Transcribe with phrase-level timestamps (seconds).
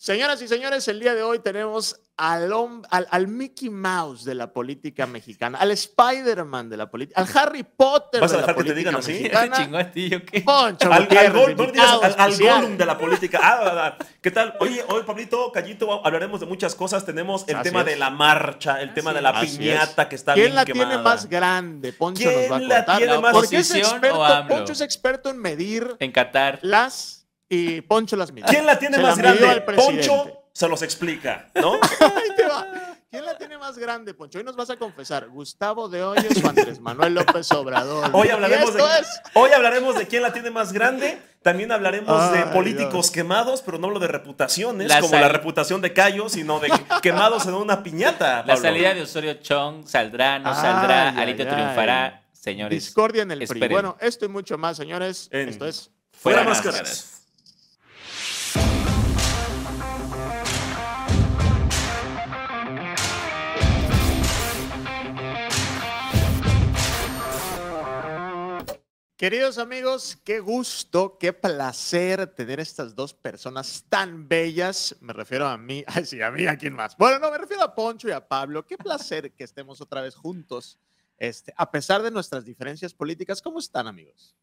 [0.00, 2.52] Señoras y señores, el día de hoy tenemos al,
[2.88, 7.64] al, al Mickey Mouse de la política mexicana, al Spider-Man de la política, al Harry
[7.64, 9.12] Potter ¿Vas a de la dejar que te digan así?
[9.14, 9.90] mexicana.
[9.90, 10.40] Tío, ¿qué?
[10.42, 12.38] Poncho Al, al, gol- no digas invitado al.
[12.38, 13.40] Gollum de la política.
[13.42, 14.04] Ah, ah, ah.
[14.20, 14.54] ¿Qué tal?
[14.60, 17.04] Oye, hoy, Pablito, Callito, hablaremos de muchas cosas.
[17.04, 17.86] Tenemos el Así tema es.
[17.86, 20.08] de la marcha, el tema de la Así piñata es.
[20.08, 20.90] que está ¿Quién bien la quemada.
[20.90, 21.92] tiene más grande?
[21.92, 22.98] Poncho ¿Quién nos va a la contar.
[22.98, 24.46] tiene más- Porque es ¿Oposición experto?
[24.48, 26.60] Poncho es experto en medir En Qatar.
[26.62, 27.17] las
[27.48, 28.46] y Poncho las mide.
[28.48, 29.60] ¿Quién la tiene Se más midió grande?
[29.74, 31.74] Poncho se los explica, ¿no?
[32.00, 32.66] Ahí te va.
[33.10, 34.38] ¿Quién la tiene más grande, Poncho?
[34.38, 38.10] Hoy nos vas a confesar, ¿Gustavo de Hoyos o Andrés Manuel López Obrador?
[38.12, 41.18] Hoy hablaremos, de, esto es- hoy hablaremos de quién la tiene más grande.
[41.42, 43.10] También hablaremos de políticos Dios.
[43.12, 46.70] quemados, pero no hablo de reputaciones, La como sal- la reputación de Cayo, sino de
[47.00, 48.42] quemados en una piñata.
[48.44, 51.48] La salida de Osorio Chong saldrá, no Ay, saldrá, ay, Alito ay.
[51.48, 52.24] triunfará.
[52.32, 53.68] Señores, Discordia en el PRI.
[53.68, 55.28] Bueno, esto y mucho más, señores.
[55.32, 56.80] En- Esto es Fuera fuera máscaras.
[56.80, 57.17] máscaras.
[69.18, 74.94] Queridos amigos, qué gusto, qué placer tener estas dos personas tan bellas.
[75.00, 76.96] Me refiero a mí, ay sí, a mí, ¿a quién más?
[76.96, 78.64] Bueno, no, me refiero a Poncho y a Pablo.
[78.64, 80.78] Qué placer que estemos otra vez juntos,
[81.16, 83.42] este, a pesar de nuestras diferencias políticas.
[83.42, 84.36] ¿Cómo están, amigos?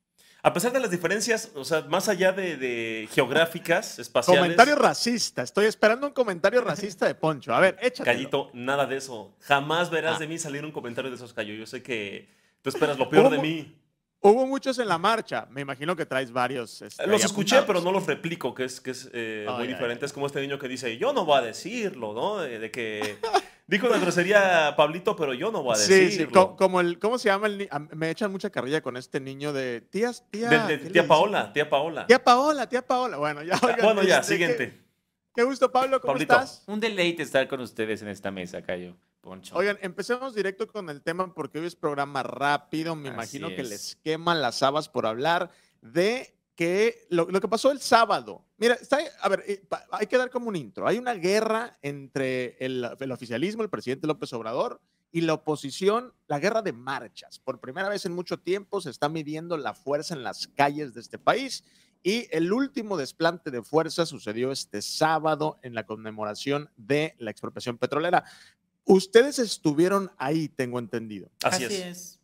[0.43, 4.41] A pesar de las diferencias, o sea, más allá de, de geográficas, espaciales.
[4.43, 5.41] Comentario racista.
[5.41, 7.55] Estoy esperando un comentario racista de Poncho.
[7.55, 8.03] A ver, échate.
[8.03, 9.33] Callito, nada de eso.
[9.39, 10.19] Jamás verás Ah.
[10.19, 11.53] de mí salir un comentario de esos, Cayo.
[11.53, 12.27] Yo sé que
[12.61, 13.81] tú esperas lo peor de mí.
[14.21, 15.47] Hubo muchos en la marcha.
[15.51, 16.81] Me imagino que traes varios.
[16.81, 17.65] este, Los escuché, apuntados.
[17.67, 20.05] pero no los replico, que es, que es eh, muy ay, diferente.
[20.05, 22.37] Es como este niño que dice, yo no voy a decirlo, ¿no?
[22.39, 23.17] De, de que
[23.67, 26.31] dijo una grosería Pablito, pero yo no voy a Sí, sí, decirlo.
[26.31, 29.19] co- como el, ¿cómo se llama el ni- a- Me echan mucha carrilla con este
[29.19, 30.49] niño de tías, tía.
[30.49, 31.07] De- de ¿qué le tía?
[31.07, 32.07] Paola, tía Paola.
[32.07, 33.17] Tía Paola, tía Paola.
[33.17, 33.53] Bueno, ya.
[33.55, 34.69] Ah, oigan, bueno, ya, este, siguiente.
[34.71, 34.83] Qué,
[35.35, 36.33] qué gusto, Pablo, ¿cómo Pablito.
[36.33, 36.63] estás?
[36.65, 38.95] Un deleite estar con ustedes en esta mesa, Cayo.
[39.25, 39.55] Poncho.
[39.55, 42.95] Oigan, empecemos directo con el tema porque hoy es programa rápido.
[42.95, 43.69] Me Así imagino que es.
[43.69, 45.49] les queman las habas por hablar
[45.81, 48.45] de que lo, lo que pasó el sábado.
[48.57, 50.87] Mira, está, a ver, eh, hay que dar como un intro.
[50.87, 54.79] Hay una guerra entre el, el oficialismo, el presidente López Obrador,
[55.11, 57.39] y la oposición, la guerra de marchas.
[57.39, 61.01] Por primera vez en mucho tiempo se está midiendo la fuerza en las calles de
[61.01, 61.63] este país.
[62.03, 67.79] Y el último desplante de fuerza sucedió este sábado en la conmemoración de la expropiación
[67.79, 68.23] petrolera.
[68.85, 71.29] Ustedes estuvieron ahí, tengo entendido.
[71.43, 72.19] Así, es.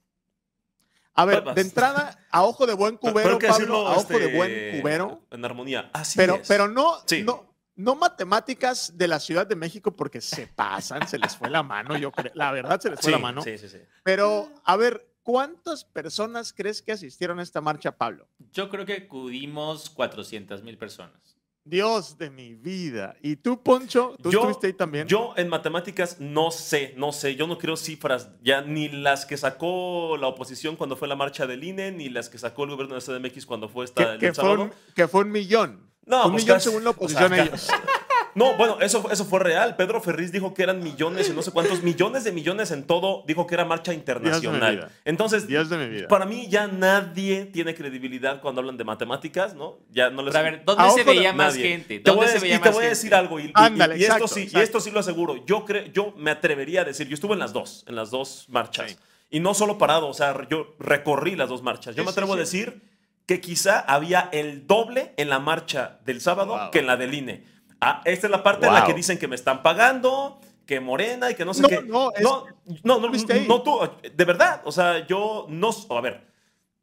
[1.14, 4.38] A ver, de entrada, a ojo de buen cubero, Pablo, decirlo, a ojo de este,
[4.38, 5.90] buen cubero, En armonía.
[5.94, 6.48] Así pero, es.
[6.48, 7.24] pero no, Sí.
[7.24, 11.64] no, no matemáticas de la Ciudad de México porque se pasan, se les fue la
[11.64, 13.42] mano, yo creo, la verdad se les fue sí, la mano.
[13.42, 13.80] sí, sí, sí.
[14.04, 18.28] Pero, a ver, ¿cuántas personas crees que asistieron a esta marcha, Pablo?
[18.54, 21.31] Yo creo que acudimos 400 mil personas.
[21.64, 23.16] Dios de mi vida.
[23.22, 24.16] ¿Y tú, Poncho?
[24.22, 25.08] ¿Tú Yo- estuviste ahí también?
[25.08, 27.36] Yo en matemáticas no sé, no sé.
[27.36, 31.46] Yo no creo cifras ya ni las que sacó la oposición cuando fue la marcha
[31.46, 34.20] del INE, ni las que sacó el gobierno de CDMX cuando fue esta que, el
[34.20, 35.92] que fue un, que fue un millón.
[36.06, 37.68] No, un pues millón casi- según la o sea, oposición ca- ellos.
[38.36, 39.76] No, bueno, eso, eso fue real.
[39.76, 43.24] Pedro Ferriz dijo que eran millones y no sé cuántos millones de millones en todo.
[43.28, 44.76] Dijo que era marcha internacional.
[44.78, 44.90] vida.
[45.06, 46.08] Entonces, Dios de mi vida.
[46.08, 49.80] para mí ya nadie tiene credibilidad cuando hablan de matemáticas, ¿no?
[49.92, 51.70] Ya no les Pero a ver, ¿dónde A se de veía más nadie.
[51.70, 52.00] gente?
[52.00, 52.96] Te voy ¿Dónde a se decir, veía y te más voy a gente?
[52.98, 55.46] decir algo y, y- Ándale, y esto exacto, sí, y esto sí lo aseguro.
[55.46, 58.46] Yo creo, yo me atrevería a decir, yo estuve en las dos, en las dos
[58.50, 58.92] marchas.
[58.92, 58.98] Sí.
[59.30, 61.96] Y no solo parado, o sea, yo recorrí las dos marchas.
[61.96, 62.40] Yo Sí, me sí, atrevo a sí.
[62.42, 62.82] decir
[63.26, 66.72] que quizá había el doble en la marcha del sábado Wow.
[66.72, 67.46] que en la del INE.
[67.82, 68.88] Ah, esta es la parte en la Wow.
[68.90, 71.82] que dicen que me están pagando, que Morena y que no sé No, qué.
[71.82, 72.46] no, es- no,
[72.84, 73.80] no, no, no tú,
[74.16, 76.28] de verdad, o sea, yo no, a ver,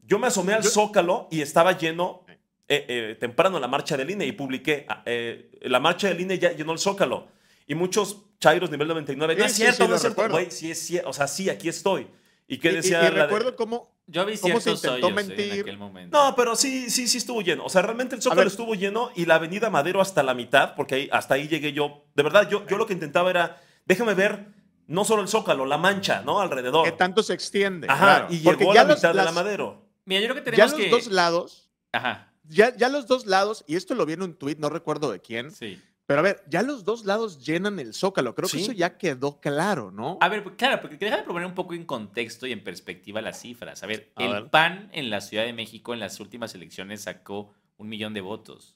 [0.03, 2.25] yo me asomé al Yo- Zócalo y estaba lleno
[2.71, 6.39] eh, eh, temprano la marcha del INE y publiqué, ah, eh, la marcha del INE
[6.39, 7.29] ya llenó el Zócalo.
[7.67, 10.15] Y muchos chairos nivel 99, no Sí, es sí, cierto, sí, no lo es cierto,
[10.23, 10.35] recuerdo.
[10.37, 12.09] güey, sí es cierto, o sea, sí, aquí estoy.
[12.47, 14.95] ¿Y qué Y- y- decía y, la de- recuerdo cómo Yo vi ¿Cómo se intentó
[14.95, 15.53] hoyos eh, mentir?
[15.53, 16.17] en aquel momento.
[16.19, 17.65] No, pero sí, sí, sí estuvo lleno.
[17.67, 20.95] O sea, realmente el Zócalo estuvo lleno y la Avenida Madero hasta la mitad, porque
[20.95, 22.07] ahí, hasta ahí llegué yo.
[22.15, 24.47] De verdad, yo, yo lo que intentaba era, déjame ver,
[24.87, 26.41] no solo el Zócalo, la mancha, ¿no?
[26.41, 26.87] Alrededor.
[26.87, 27.87] que tanto se extiende.
[27.91, 28.27] Ajá, claro.
[28.31, 29.85] y Porque llegó a ya la los- mitad de la Madero.
[30.07, 30.89] Mira, yo creo que Ya tenemos los que...
[30.91, 34.59] dos lados, Ajá, ya, ya los dos lados, y esto lo vi en un tuit,
[34.59, 35.79] no recuerdo de quién, sí.
[36.09, 38.35] Pero a ver, ya los dos lados llenan el zócalo.
[38.35, 38.57] Creo Sí.
[38.57, 40.17] que eso ya quedó claro, ¿no?
[40.23, 43.83] A ver, claro, porque déjame poner un poco en contexto y en perspectiva las cifras.
[43.83, 44.47] A ver, A el ver.
[44.49, 48.75] PAN en la Ciudad de México en las últimas elecciones sacó un millón de votos.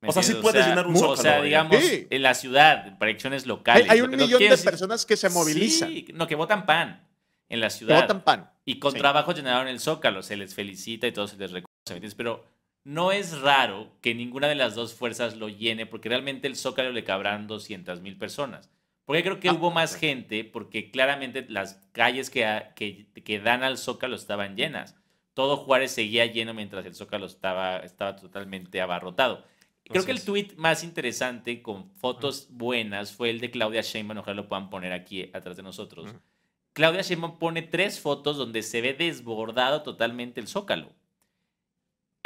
[0.00, 1.42] ¿Me O sea, sí puedes llenar un O Zócalo, sea, vaya.
[1.44, 2.06] digamos, Sí.
[2.08, 3.90] en la ciudad, para elecciones locales.
[3.90, 7.06] hay un millón de decir- personas que se movilizan, Sí, no, que votan PAN
[7.48, 8.00] en la que ciudad.
[8.02, 8.50] votan pan.
[8.64, 8.98] Y con Sí.
[8.98, 12.16] trabajo llenaron el Zócalo, se les felicita y todo se les reconoce.
[12.16, 12.44] Pero
[12.88, 16.90] no es raro que ninguna de las dos fuerzas lo llene, porque realmente el Zócalo
[16.90, 18.70] le cabrán 200 mil personas.
[19.04, 23.62] Porque creo que Ah, hubo más gente, porque claramente las calles que, que, que dan
[23.62, 24.96] al Zócalo estaban llenas.
[25.34, 29.44] Todo Juárez seguía lleno mientras el Zócalo estaba, estaba totalmente abarrotado.
[29.84, 34.34] Creo que el tweet más interesante con fotos buenas fue el de Claudia Sheinbaum, ojalá
[34.34, 36.14] lo puedan poner aquí atrás de nosotros.
[36.72, 40.90] Claudia Sheinbaum pone tres fotos donde se ve desbordado totalmente el Zócalo.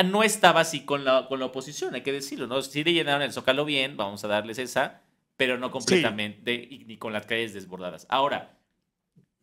[0.05, 2.61] No estaba así con la, con la oposición, hay que decirlo, ¿no?
[2.63, 5.01] Sí le llenaron el Zócalo bien, vamos a darles esa,
[5.37, 8.07] pero no completamente y ni con las calles desbordadas.
[8.09, 8.59] Ahora,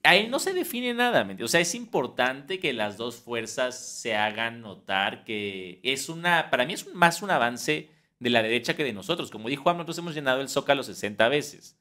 [0.03, 1.45] ahí no se define nada, ¿me entiendes?
[1.45, 6.65] O sea, es importante que las dos fuerzas se hagan notar que es una, para
[6.65, 9.31] mí es un- más un avance de la derecha que de nosotros.
[9.31, 11.77] Como dijo AMLO, nosotros hemos llenado el Zócalo 60 veces.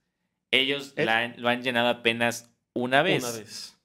[0.53, 3.25] Ellos Es- la han- lo han llenado apenas una vez.
[3.25, 3.77] Una vez.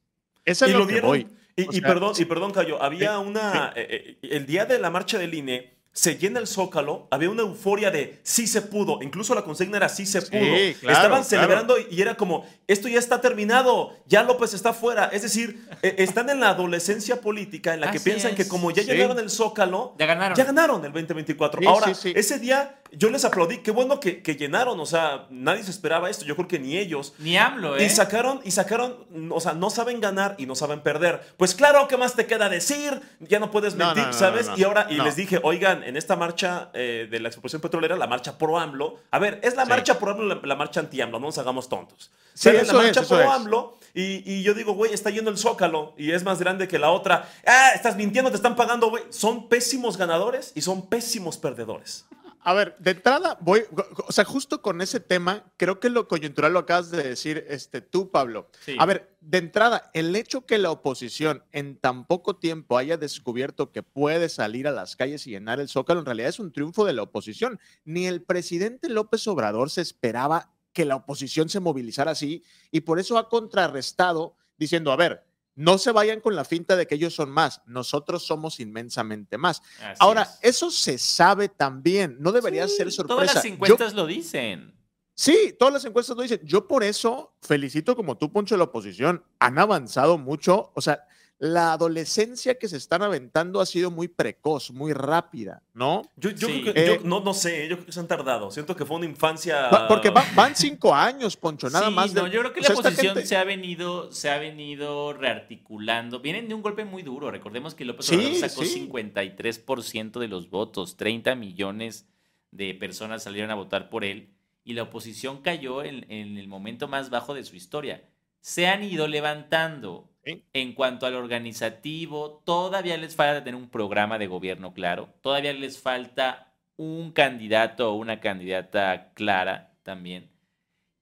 [0.45, 1.27] Eso es lo, lo que voy.
[1.56, 2.24] Y, O y sea, perdón, sí.
[2.24, 3.74] y perdón, Cayo, había una.
[3.76, 5.72] eh, eh, el día de la marcha del INE.
[5.96, 9.88] Se llena el zócalo, había una euforia de sí se pudo, incluso la consigna era
[9.90, 10.40] sí se Sí, pudo.
[10.42, 11.24] claro, Estaban claro.
[11.24, 15.06] celebrando y era como, esto ya está terminado, ya López está fuera.
[15.14, 18.82] Es decir, eh, están en la adolescencia política en la que piensan que como ya
[18.82, 18.90] Sí.
[18.90, 20.36] llenaron el zócalo, Ya ganaron.
[20.36, 21.62] ya ganaron el 2024.
[21.62, 22.14] Sí, Ahora, sí, sí.
[22.16, 26.10] ese día yo les aplaudí, qué bueno que, que llenaron, o sea, nadie se esperaba
[26.10, 27.13] esto, yo creo que ni ellos.
[27.19, 27.86] Ni AMLO, ¿eh?
[27.86, 28.95] Y sacaron, y sacaron,
[29.31, 31.22] o sea, no saben ganar y no saben perder.
[31.38, 33.01] Pues claro, ¿qué más te queda decir?
[33.19, 34.45] Ya no puedes mentir, no, no, ¿sabes?
[34.45, 34.57] no, no.
[34.60, 35.04] Y ahora, y No.
[35.06, 39.00] les dije, oigan, en esta marcha eh, de la expropiación petrolera, la marcha pro AMLO,
[39.12, 39.69] a ver, es la Sí.
[39.69, 42.12] marcha pro AMLO, la, la marcha anti AMLO, no nos hagamos tontos.
[42.36, 43.31] Sí, Sale eso la marcha es, eso pro.
[43.31, 46.80] AMLO y, y yo digo, güey, está yendo el Zócalo y es más grande que
[46.80, 47.30] la otra.
[47.45, 49.04] Ah, estás mintiendo, te están pagando, güey.
[49.10, 52.06] Son pésimos ganadores y son pésimos perdedores.
[52.45, 53.63] A ver, de entrada, voy,
[54.06, 57.80] o sea, justo con ese tema, creo que lo coyuntural lo acabas de decir este,
[57.81, 58.50] tú, Pablo.
[58.66, 58.75] Sí.
[58.78, 63.72] A ver, de entrada, el hecho que la oposición en tan poco tiempo haya descubierto
[63.72, 66.86] que puede salir a las calles y llenar el zócalo, en realidad es un triunfo
[66.86, 67.60] de la oposición.
[67.86, 73.00] Ni el presidente López Obrador se esperaba que la oposición se movilizara así y por
[73.00, 75.24] eso ha contrarrestado diciendo, a ver,
[75.56, 79.62] no se vayan con la finta de que ellos son más, nosotros somos inmensamente más.
[79.82, 80.40] Así Ahora, es.
[80.42, 83.16] eso se sabe también, no debería Sí, ser sorpresa.
[83.22, 84.74] Todas las Yo- encuestas lo dicen.
[85.14, 86.42] sí, todas las encuestas lo dicen.
[86.44, 89.24] Yo por eso felicito como tú, Poncho, a la oposición.
[89.40, 90.72] Han avanzado mucho.
[90.76, 91.06] O sea,
[91.39, 96.03] la adolescencia que se están aventando ha sido muy precoz, muy rápida, ¿no?
[96.15, 96.62] Yo, yo Sí.
[96.62, 98.50] creo que, Eh, yo no, no sé, yo creo que se han tardado.
[98.50, 99.68] Siento que fue una infancia.
[99.68, 102.13] Va- Porque va- van cinco años, Poncho, nada Sí, más.
[102.13, 104.38] de- no, yo creo que la sea, esta oposición gente- se ha venido, se ha
[104.38, 106.21] venido rearticulando.
[106.21, 107.30] Vienen de un golpe muy duro.
[107.30, 108.69] Recordemos que López Sí, Obrador sacó sí.
[108.75, 112.07] 53% de los votos, 30 millones
[112.51, 114.30] de personas salieron a votar por él
[114.63, 118.03] y la oposición cayó en, en el momento más bajo de su historia.
[118.39, 120.09] Se han ido levantando.
[120.25, 125.81] En cuanto al organizativo, todavía les falta tener un programa de gobierno claro, todavía les
[125.81, 130.31] falta un candidato o una candidata clara también.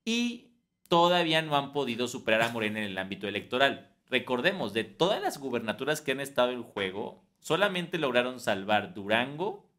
[0.03, 0.51] Y
[0.87, 3.91] todavía no han podido superar a Morena en el ámbito electoral.
[4.09, 9.69] Recordemos, de todas las gubernaturas que han estado en juego, solamente lograron salvar Durango,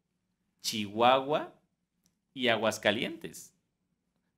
[0.63, 1.53] Chihuahua
[2.33, 3.52] y Aguascalientes.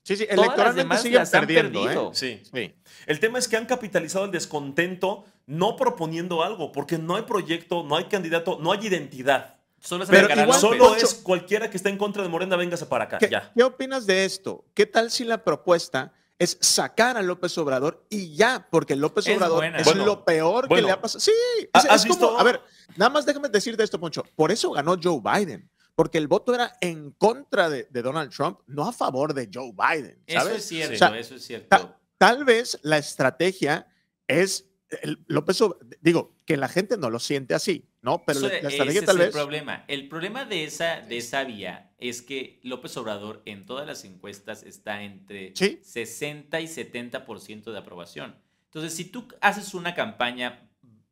[0.05, 2.11] Sí, sí, electoralmente siguen perdiendo, ¿eh?
[2.13, 2.43] Sí.
[2.53, 2.75] Sí.
[3.07, 7.83] El tema es que han capitalizado el descontento no proponiendo algo, porque no hay proyecto,
[7.85, 9.57] no hay candidato, no hay identidad.
[9.81, 10.59] Solo Pero igual.
[10.61, 13.19] Solo es cualquiera que esté en contra de Morena, véngase para acá.
[13.19, 13.51] ¿Qué, Ya.
[13.55, 14.65] qué opinas de esto?
[14.75, 18.67] ¿Qué tal si la propuesta es sacar a López Obrador y ya?
[18.71, 20.83] Porque López Obrador es Bueno, lo peor bueno.
[20.83, 21.21] que le ha pasado.
[21.21, 21.33] Sí,
[21.73, 22.39] ¿Ha- es, has es como, visto?
[22.39, 22.61] a ver,
[22.97, 24.25] nada más déjame decirte esto, Poncho.
[24.37, 25.71] Por eso ganó Joe Biden.
[25.95, 29.73] Porque el voto era en contra de, de Donald Trump, no a favor de Joe
[29.73, 30.23] Biden.
[30.27, 30.57] Eso ¿sabes?
[30.59, 31.69] es cierto, O sea, eso es cierto.
[31.69, 33.87] Ta- tal vez la estrategia
[34.27, 34.71] es
[35.03, 35.59] el- López
[36.01, 38.23] digo que la gente no lo siente así, ¿no?
[38.25, 39.85] Pero Eso- la, la ese estrategia es tal el vez problema.
[39.89, 44.63] El problema de esa, de esa vía es que López Obrador en todas las encuestas
[44.63, 45.79] está entre Sí.
[45.83, 48.37] 60 y 70% de aprobación.
[48.67, 50.69] Entonces, si tú haces una campaña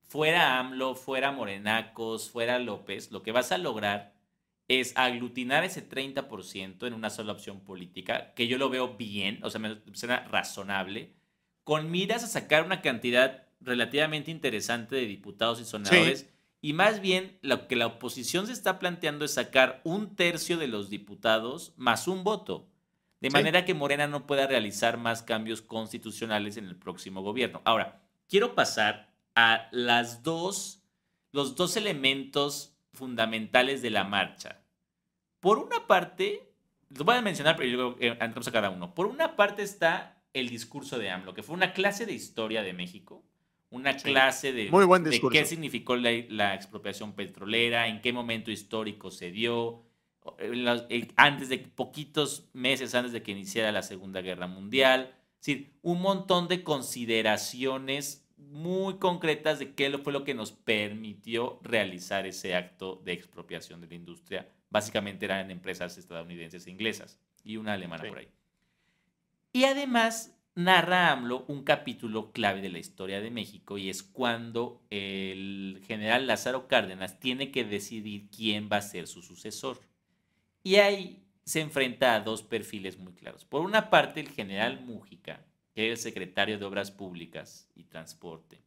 [0.08, 4.11] fuera AMLO, fuera Morenacos, fuera López, lo que vas a lograr
[4.68, 9.50] es aglutinar ese 30% en una sola opción política, que yo lo veo bien, o
[9.50, 11.12] sea, me suena razonable,
[11.64, 16.28] con miras a sacar una cantidad relativamente interesante de diputados y senadores.
[16.60, 20.68] Y más bien lo que la oposición se está planteando es sacar un tercio de
[20.68, 22.68] los diputados más un voto.
[23.20, 23.32] De Sí.
[23.34, 27.62] manera que Morena no pueda realizar más cambios constitucionales en el próximo gobierno.
[27.64, 30.82] Ahora, quiero pasar a las dos,
[31.32, 34.60] los dos elementos fundamentales de la marcha.
[35.40, 36.48] Por una parte,
[36.90, 38.94] los voy a mencionar, pero luego eh, entramos a cada uno.
[38.94, 42.72] Por una parte está el discurso de AMLO, que fue una clase de historia de
[42.72, 43.24] México,
[43.70, 48.50] una clase de, Muy buen de qué significó la, la expropiación petrolera, en qué momento
[48.50, 49.82] histórico se dio,
[50.38, 55.14] en los- en- antes de poquitos meses antes de que iniciara la Segunda Guerra Mundial.
[55.40, 61.60] Es decir, un montón de consideraciones muy concretas de qué fue lo que nos permitió
[61.62, 64.48] realizar ese acto de expropiación de la industria.
[64.70, 68.08] Básicamente eran empresas estadounidenses e inglesas y una alemana Sí.
[68.08, 68.28] por ahí.
[69.52, 74.82] Y además narra AMLO un capítulo clave de la historia de México y es cuando
[74.90, 79.80] el general Lázaro Cárdenas tiene que decidir quién va a ser su sucesor.
[80.62, 83.44] Y ahí se enfrenta a dos perfiles muy claros.
[83.44, 85.44] Por una parte, el general Mújica,
[85.74, 88.58] que era el secretario de Obras Públicas y Transporte,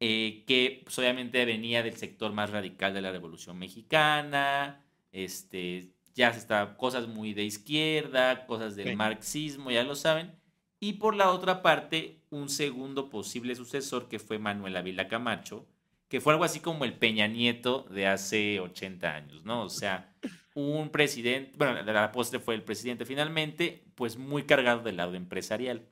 [0.00, 6.32] eh, que pues, obviamente venía del sector más radical de la Revolución Mexicana, este, ya
[6.32, 8.96] se está cosas muy de izquierda, cosas del Sí.
[8.96, 10.32] marxismo, ya lo saben.
[10.80, 15.66] Y por la otra parte, un segundo posible sucesor que fue Manuel Ávila Camacho,
[16.08, 19.62] que fue algo así como el Peña Nieto de hace 80 años, ¿no?
[19.62, 20.12] O sea,
[20.54, 25.86] un presidente, bueno, la postre fue el presidente finalmente, pues muy cargado del lado empresarial.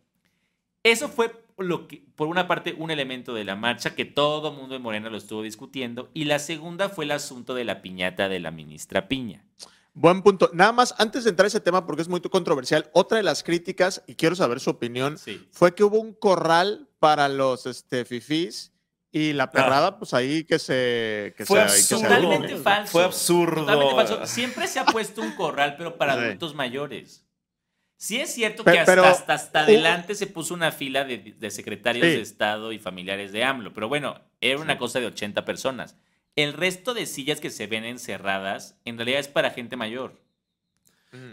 [0.83, 4.75] Eso fue lo que, por una parte, un elemento de la marcha que todo mundo
[4.77, 8.41] en Morena lo estuvo discutiendo, y la segunda fue el asunto de la piñata de
[8.41, 9.45] la ministra Piña.
[9.93, 10.51] Buen punto.
[10.55, 13.43] Nada más, antes de entrar a ese tema, porque es muy controversial, otra de las
[13.43, 15.47] críticas, y quiero saber su opinión, Sí.
[15.51, 18.73] fue que hubo un corral para los este, fifís
[19.13, 21.35] y la perrada, pues ahí que se...
[21.37, 22.03] Que Fue se, absurdo.
[22.09, 22.93] Totalmente falso.
[22.93, 23.61] Fue absurdo.
[23.67, 24.27] Totalmente falso.
[24.27, 26.21] Siempre se ha puesto un corral, pero para Sí.
[26.21, 27.27] adultos mayores.
[28.03, 32.07] Sí es cierto que hasta, pero hasta, adelante se puso una fila de, de secretarios
[32.07, 32.13] Sí.
[32.15, 35.97] de Estado y familiares de AMLO, pero bueno, era una cosa de 80 personas.
[36.35, 40.19] El resto de sillas que se ven encerradas, en realidad es para gente mayor.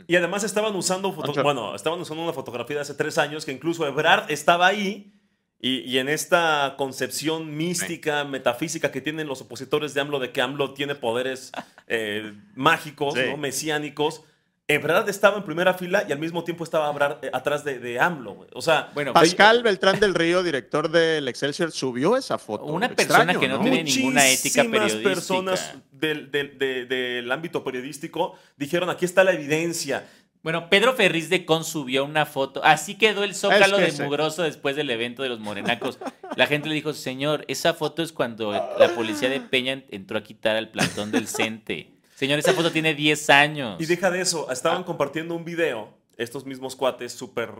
[0.07, 1.43] Y además estaban usando, foto- Ocho.
[1.43, 5.13] bueno, estaban usando una fotografía de hace tres años que incluso Ebrard estaba ahí
[5.61, 10.41] y, y en esta concepción mística, metafísica que tienen los opositores de AMLO de que
[10.41, 11.53] AMLO tiene poderes
[11.87, 13.21] eh, mágicos, Sí.
[13.29, 13.37] ¿no?
[13.37, 14.23] mesiánicos.
[14.69, 17.99] Ebrard estaba en primera fila y al mismo tiempo estaba Ebrard, eh, atrás de, de
[18.01, 18.33] AMLO.
[18.33, 18.49] güey.
[18.53, 22.65] O sea, Bueno, Pascal Beltrán del Río, director del Excelsior, subió esa foto.
[22.65, 25.09] Una persona Extraño, que no tiene ninguna ética muchísimas periodística.
[25.09, 30.05] personas del, del- de- del ámbito periodístico dijeron, aquí está la evidencia.
[30.43, 32.61] Bueno, Pedro Ferriz de Con subió una foto.
[32.63, 34.03] Así quedó el zócalo que de.
[34.03, 35.97] Mugroso después del evento de los morenacos.
[36.35, 40.23] La gente le dijo, señor, esa foto es cuando la policía de Peña entró a
[40.23, 41.93] quitar al plantón del CENTE.
[42.17, 43.79] Señor, esa foto tiene 10 años.
[43.79, 47.51] Y deja de eso, estaban compartiendo un video, estos mismos cuates súper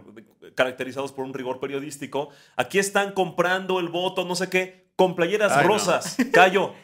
[0.56, 2.30] caracterizados por un rigor periodístico.
[2.56, 5.74] Aquí están comprando el voto, no sé qué, con playeras Ay, no.
[5.74, 6.16] rosas.
[6.32, 6.74] Callo.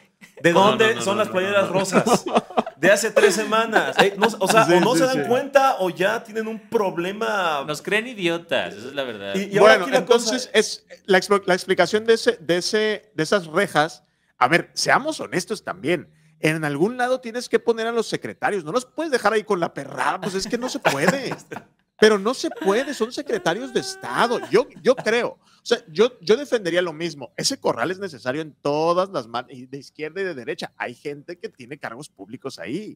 [0.41, 1.73] ¿De No, dónde no, no, son no, las playeras no.
[1.73, 2.23] rosas?
[2.77, 3.93] De hace tres semanas.
[3.99, 5.29] Eh, no- o sea, Sí, o no sí, se dan sí.
[5.29, 7.63] cuenta o ya tienen un problema.
[7.67, 9.35] Nos creen idiotas, esa es la verdad.
[9.35, 12.57] Y- y ahora bueno, aquí la entonces cosa- es la, la explicación de, ese, de,
[12.57, 14.03] ese, de esas rejas.
[14.37, 16.09] A ver, seamos honestos también.
[16.45, 18.63] En algún lado tienes que poner a los secretarios.
[18.63, 20.21] No los puedes dejar ahí con la perrada.
[20.21, 21.35] Pues es que no se puede.
[21.99, 22.93] Pero no se puede.
[22.93, 24.39] Son secretarios de Estado.
[24.51, 25.39] Yo, yo creo.
[25.39, 27.33] O sea, yo, yo defendería lo mismo.
[27.35, 30.71] Ese corral es necesario en todas las manos, de izquierda y de derecha.
[30.77, 32.95] Hay gente que tiene cargos públicos ahí.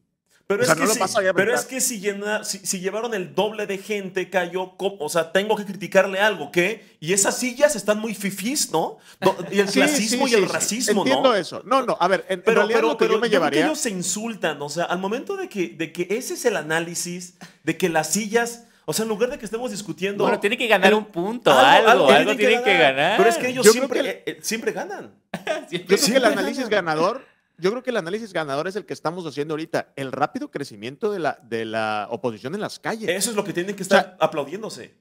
[0.50, 1.64] Pero, O sea, es, no que lo si, vas a ir a pero aventar.
[1.64, 5.54] es que si, llena- si, si llevaron el doble de gente, cayó, o sea, tengo
[5.54, 6.96] que criticarle algo, ¿qué?
[6.98, 8.98] Y esas sillas están muy fifís, ¿no?
[9.20, 10.52] No, Y el Sí, clasismo sí, y el sí, sí.
[10.52, 11.34] racismo, Entiendo ¿no?
[11.36, 11.62] eso.
[11.64, 11.96] No, no.
[12.00, 13.36] A ver, en, en Pero, realidad pero, lo que pero yo me yo creo que
[13.50, 13.64] llevaría.
[13.66, 17.34] ellos se insultan, o sea, al momento de que, de que ese es el análisis,
[17.62, 20.24] de que las sillas, o sea, en lugar de que estemos discutiendo...
[20.24, 23.16] bueno, tiene que ganar el- un punto, algo, algo, tienen que ganar.
[23.18, 25.12] Pero es que ellos siempre, que- eh, eh, siempre ganan.
[25.68, 26.96] Siempre- Yo creo que el análisis ganan.
[26.96, 27.24] ganador,
[27.60, 31.12] yo creo que el análisis ganador es el que estamos haciendo ahorita, el rápido crecimiento
[31.12, 33.08] de la, de la oposición en las calles.
[33.08, 34.94] Eso es lo que tienen que O sea, estar aplaudiéndose.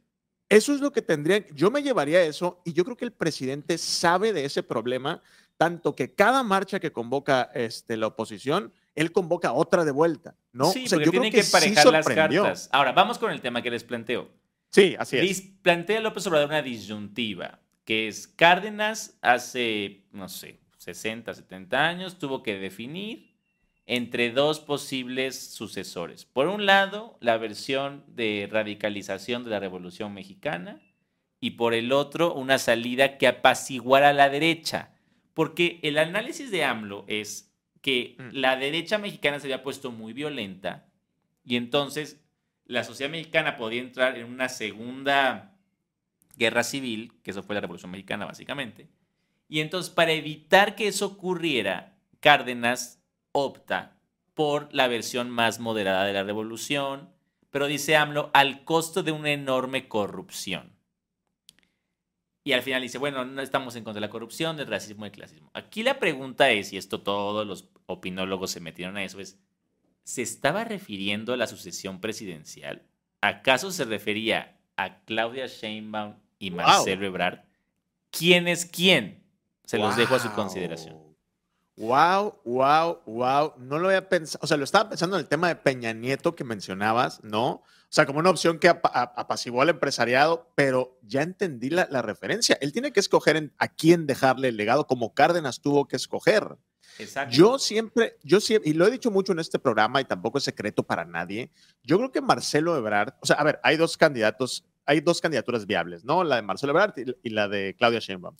[0.50, 3.78] Eso es lo que tendrían, yo me llevaría eso y yo creo que el presidente
[3.78, 5.22] sabe de ese problema,
[5.58, 10.72] tanto que cada marcha que convoca este, la oposición, él convoca otra de vuelta, ¿no?
[10.72, 12.70] Sí, O sea, porque yo creo tienen que sí emparejar las cartas.
[12.72, 14.28] Ahora, vamos con el tema que les planteo.
[14.72, 15.42] Sí, así es.
[15.62, 22.42] Plantea López Obrador una disyuntiva, que es Cárdenas hace, no sé, 60, 70 años, tuvo
[22.42, 23.30] que definir
[23.86, 26.26] entre dos posibles sucesores.
[26.26, 30.82] Por un lado, la versión de radicalización de la Revolución Mexicana
[31.42, 34.94] y por el otro, una salida que apaciguara a la derecha.
[35.34, 38.30] Porque el análisis de AMLO es que Mm.
[38.34, 40.86] la derecha mexicana se había puesto muy violenta
[41.46, 42.22] y entonces
[42.66, 45.58] la sociedad mexicana podía entrar en una segunda
[46.36, 48.88] guerra civil, que eso fue la Revolución Mexicana básicamente.
[49.50, 53.02] Y entonces para evitar que eso ocurriera, Cárdenas
[53.32, 53.98] opta
[54.36, 57.10] por la versión más moderada de la revolución,
[57.50, 60.72] pero dice AMLO al costo de una enorme corrupción.
[62.44, 65.10] Y al final dice, bueno, no estamos en contra de la corrupción, del racismo y
[65.10, 65.52] del clasismo.
[65.54, 69.38] Aquí la pregunta es, y esto todos los opinólogos se metieron a eso, es,
[70.04, 72.84] ¿se estaba refiriendo a la sucesión presidencial?
[73.22, 77.42] ¿Acaso se refería a Claudia Sheinbaum y Marcelo Ebrard?
[78.10, 79.22] ¿Quién es quién?
[79.70, 80.98] Se los dejo a su consideración.
[81.76, 83.54] Wow, wow, wow.
[83.60, 84.40] No lo había pensado.
[84.42, 87.50] O sea, lo estaba pensando en el tema de Peña Nieto que mencionabas, ¿no?
[87.52, 92.58] O sea, como una opción que apaciguó al empresariado, pero ya entendí la, referencia.
[92.62, 96.58] Él tiene que escoger a quién dejarle el legado, como Cárdenas tuvo que escoger.
[96.98, 97.36] Exacto.
[97.36, 100.46] Yo siempre, yo siempre, y lo he dicho mucho en este programa y tampoco es
[100.46, 101.52] secreto para nadie,
[101.84, 105.68] yo creo que Marcelo Ebrard, o sea, a ver, hay dos candidatos, hay dos candidaturas
[105.68, 106.24] viables, ¿no?
[106.24, 108.36] La de Marcelo Ebrard y, la de Claudia Sheinbaum.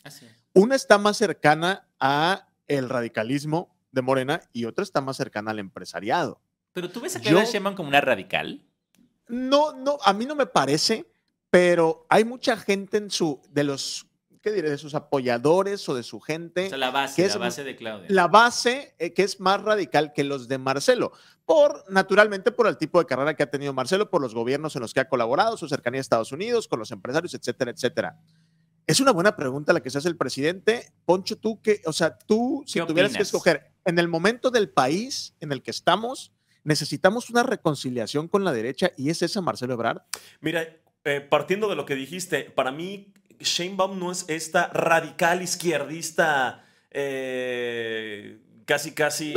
[0.54, 5.60] Una está más cercana a el radicalismo de Morena y otra está más cercana al
[5.60, 6.42] empresariado.
[6.74, 8.66] ¿Pero tú ves a Claudia Sheinbaum como una radical?
[9.28, 11.06] No, no, a mí no me parece,
[11.52, 14.08] pero hay mucha gente en su, de los,
[14.42, 14.70] ¿qué diré?
[14.70, 16.68] De sus apoyadores o de su gente.
[16.68, 18.08] O sea, la base, la base de Claudia.
[18.10, 21.12] La base eh, que es más radical que los de Marcelo,
[21.46, 24.82] por, naturalmente, por el tipo de carrera que ha tenido Marcelo, por los gobiernos en
[24.82, 28.20] los que ha colaborado, su cercanía a Estados Unidos, con los empresarios, etcétera, etcétera.
[28.88, 30.94] Es una buena pregunta la que se hace el presidente.
[31.06, 35.36] Poncho, tú que, o sea, tú, si tuvieras que escoger, en el momento del país
[35.40, 36.32] en el que estamos,
[36.64, 40.02] necesitamos una reconciliación con la derecha y es esa Marcelo Ebrard.
[40.42, 40.68] Mira,
[41.04, 46.64] eh, partiendo de lo que dijiste, para mí Sheinbaum no es esta radical izquierdista.
[46.92, 49.34] Eh, casi, casi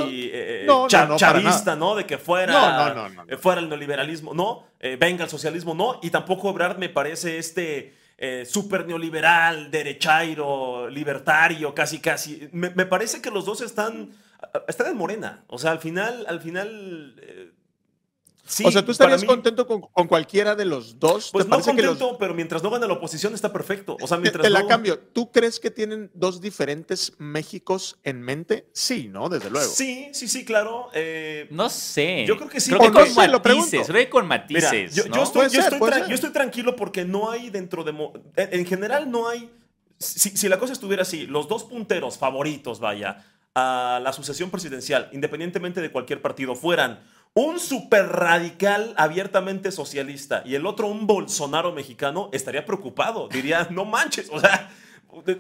[0.67, 6.01] no, chavista, no, De que fuera, fuera el neoliberalismo, no, eh, venga el socialismo, no,
[6.03, 7.95] y tampoco Ebrard me parece este
[8.25, 12.49] eh, super neoliberal, derechairo, libertario, casi, casi.
[12.53, 14.13] Me, parece que los dos están,
[14.69, 15.43] están en morena.
[15.49, 17.17] O sea, al final, al final...
[17.21, 17.42] Eh,
[18.65, 21.31] o sea, ¿tú estarías contento con, cualquiera de los dos?
[21.33, 23.97] Pues no contento, pero mientras no gane la oposición está perfecto.
[24.01, 24.99] O sea, mientras te, la cambio.
[24.99, 28.69] ¿Tú crees que tienen dos diferentes Méxicos en mente?
[28.73, 29.29] Sí, ¿no?
[29.29, 29.71] Desde luego.
[29.71, 30.91] Sí, sí, sí, claro.
[30.95, 32.25] Eh, no sé.
[32.27, 32.71] Yo creo que sí.
[32.71, 33.87] Creo que con matices.
[33.87, 34.95] Creo que con matices.
[34.95, 37.93] yo, estoy, yo, estoy tranquilo porque no hay dentro de...
[38.37, 39.51] En general no hay...
[39.99, 43.25] Si, si la cosa estuviera así, los dos punteros favoritos, vaya,
[43.55, 47.01] a la sucesión presidencial, independientemente de cualquier partido, fueran
[47.35, 53.29] un super radical abiertamente socialista y el otro un Bolsonaro mexicano, estaría preocupado.
[53.29, 54.71] Diría, no manches, o sea,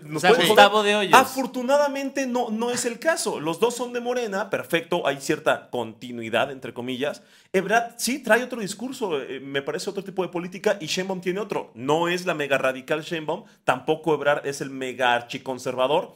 [0.04, 1.10] nos de.
[1.12, 3.40] Afortunadamente no, no es el caso.
[3.40, 7.22] Los dos son de Morena, perfecto, hay cierta continuidad, entre comillas.
[7.52, 11.40] Ebrad sí trae otro discurso, eh, me parece otro tipo de política, y Sheinbaum tiene
[11.40, 11.70] otro.
[11.74, 16.14] No es la mega radical Sheinbaum, tampoco Ebrard es el mega archiconservador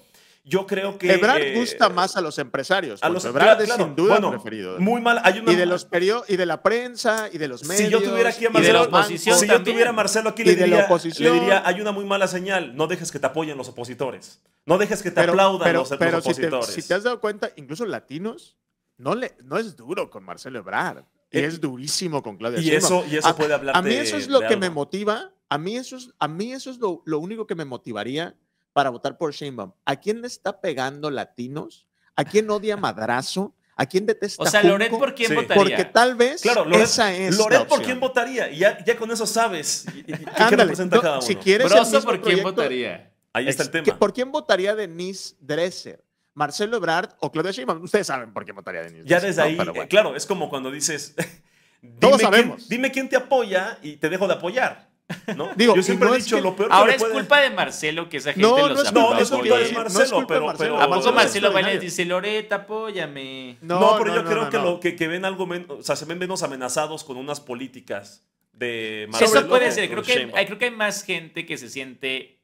[0.48, 1.12] yo creo que.
[1.12, 3.02] Ebrard eh, gusta más a los empresarios.
[3.02, 4.78] A los, Ebrard es sin duda bueno, preferido.
[4.78, 5.20] Muy mal.
[5.24, 5.88] Hay y de los
[6.28, 7.86] y de la prensa y de los medios.
[7.86, 11.30] Si yo tuviera aquí a Marcelo, si yo tuviera a Marcelo aquí, le diría, le
[11.32, 12.76] diría, hay una muy mala señal.
[12.76, 14.40] No dejes que te apoyen los opositores.
[14.64, 16.66] No dejes que te aplaudan los, opositores.
[16.66, 18.56] Si te, has dado cuenta, incluso latinos,
[18.98, 20.98] no, le, no es duro con Marcelo Ebrard.
[21.32, 24.28] Eh, es durísimo con Claudia y eso Y eso puede hablar A mí eso es
[24.28, 25.32] lo que me motiva.
[25.48, 28.36] A mí eso es, a mí eso es lo, lo único que me motivaría
[28.76, 29.72] para votar por Sheinbaum?
[29.86, 31.86] ¿A quién le está pegando latinos?
[32.14, 33.54] ¿A quién odia madrazo?
[33.74, 34.42] ¿A quién detesta?
[34.42, 35.56] O sea, Loret, ¿por quién votaría?
[35.56, 37.38] Porque tal vez claro, esa es.
[37.38, 38.50] Loret, ¿por quién votaría?
[38.50, 39.86] Y ya, ya con eso sabes.
[39.94, 41.22] ¿Y, qué representa cada uno?
[41.22, 41.72] Si quieres.
[42.04, 43.10] ¿por quién votaría?
[43.32, 43.98] Ahí está el tema.
[43.98, 46.04] ¿Por quién votaría Denise Dresser?
[46.34, 47.82] ¿Marcelo Ebrard o Claudia Sheinbaum?
[47.82, 49.56] Ustedes saben por quién votaría Denise Ya desde ahí,
[49.88, 51.14] claro, es como cuando dices.
[51.98, 52.68] Todos sabemos.
[52.68, 54.90] dime quién te apoya y te dejo de apoyar.
[55.36, 55.52] ¿No?
[55.56, 58.48] Digo, yo siempre he dicho lo peor Ahora es culpa de Marcelo que esa gente
[58.48, 61.78] no, los no, no, es culpa de Marcelo, pero, pero, ¿A poco Marcelo va y
[61.78, 63.56] dice, Loreta, apóyame?
[63.60, 66.18] No, pero yo creo que, lo, que, que, ven algo menos, o sea, se ven
[66.18, 69.40] menos amenazados con unas políticas de Marcelo.
[69.40, 72.36] Eso puede ser, creo que, hay, creo que hay más gente que se siente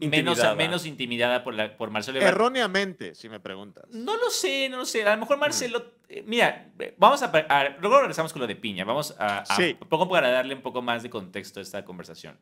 [0.00, 3.84] Menos, menos, intimidada por, la, por Marcelo Erróneamente, si me preguntas.
[3.90, 5.02] No lo sé, no lo sé.
[5.02, 5.97] A lo mejor Marcelo.
[6.08, 8.84] Eh, mira, vamos a, Luego regresamos con lo de Piña.
[8.84, 9.44] Vamos a.
[9.48, 12.38] a poco para darle un poco más de contexto a esta conversación.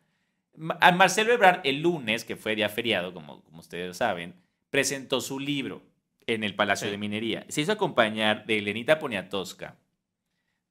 [0.80, 4.34] A Marcelo Ebrard, el lunes, que fue día feriado, como, como ustedes saben,
[4.70, 5.82] presentó su libro
[6.26, 7.44] en el Palacio de Minería.
[7.48, 9.76] Se hizo acompañar de Elenita Poniatowska,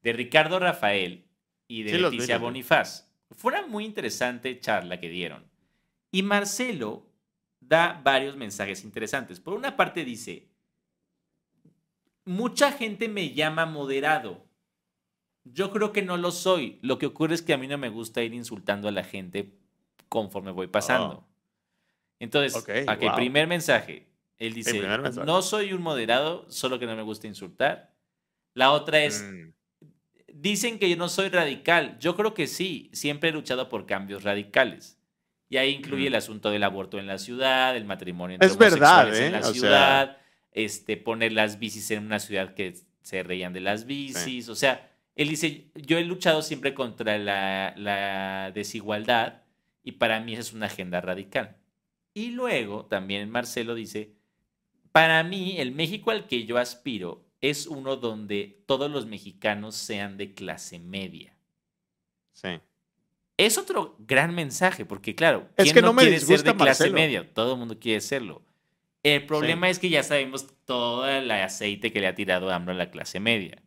[0.01, 1.25] de Ricardo Rafael
[1.67, 3.11] y de Leticia Bonifaz.
[3.31, 5.45] Fue una muy interesante charla que dieron.
[6.11, 7.05] Y Marcelo
[7.59, 9.39] da varios mensajes interesantes.
[9.39, 10.47] Por una parte dice,
[12.25, 14.45] mucha gente me llama moderado.
[15.43, 16.79] Yo creo que no lo soy.
[16.81, 19.53] Lo que ocurre es que a mí no me gusta ir insultando a la gente
[20.09, 21.27] conforme voy pasando.
[21.27, 21.27] Oh.
[22.19, 22.55] Entonces,
[22.87, 24.07] aquí, primer mensaje.
[24.37, 24.81] Él dice,
[25.25, 27.93] no soy un moderado, solo que no me gusta insultar.
[28.53, 29.87] La otra es, mm.
[30.33, 31.97] dicen que yo no soy radical.
[31.99, 34.97] Yo creo que sí, siempre he luchado por cambios radicales.
[35.47, 36.07] Y ahí incluye Mm.
[36.07, 39.31] el asunto del aborto en la ciudad, el matrimonio Es entre verdad, homosexuales en ¿eh?
[39.31, 40.17] la O sea- ciudad,
[40.55, 44.49] este, poner las bicis en una ciudad que se reían de las bicis.
[44.49, 49.43] O sea, él dice, yo he luchado siempre contra la, la desigualdad
[49.83, 51.57] y para mí esa es una agenda radical.
[52.13, 54.13] Y luego también Marcelo dice,
[54.93, 60.15] para mí el México al que yo aspiro es uno donde todos los mexicanos sean
[60.15, 61.37] de clase media.
[62.31, 62.59] Sí.
[63.37, 66.55] Es otro gran mensaje, porque claro, Es ¿quién que no, no me quiere ser de
[66.55, 66.93] clase Marcelo.
[66.93, 67.33] media?
[67.33, 68.41] Todo el mundo quiere serlo.
[69.13, 72.75] El problema es que ya sabemos todo el aceite que le ha tirado AMLO a
[72.75, 73.61] la clase media.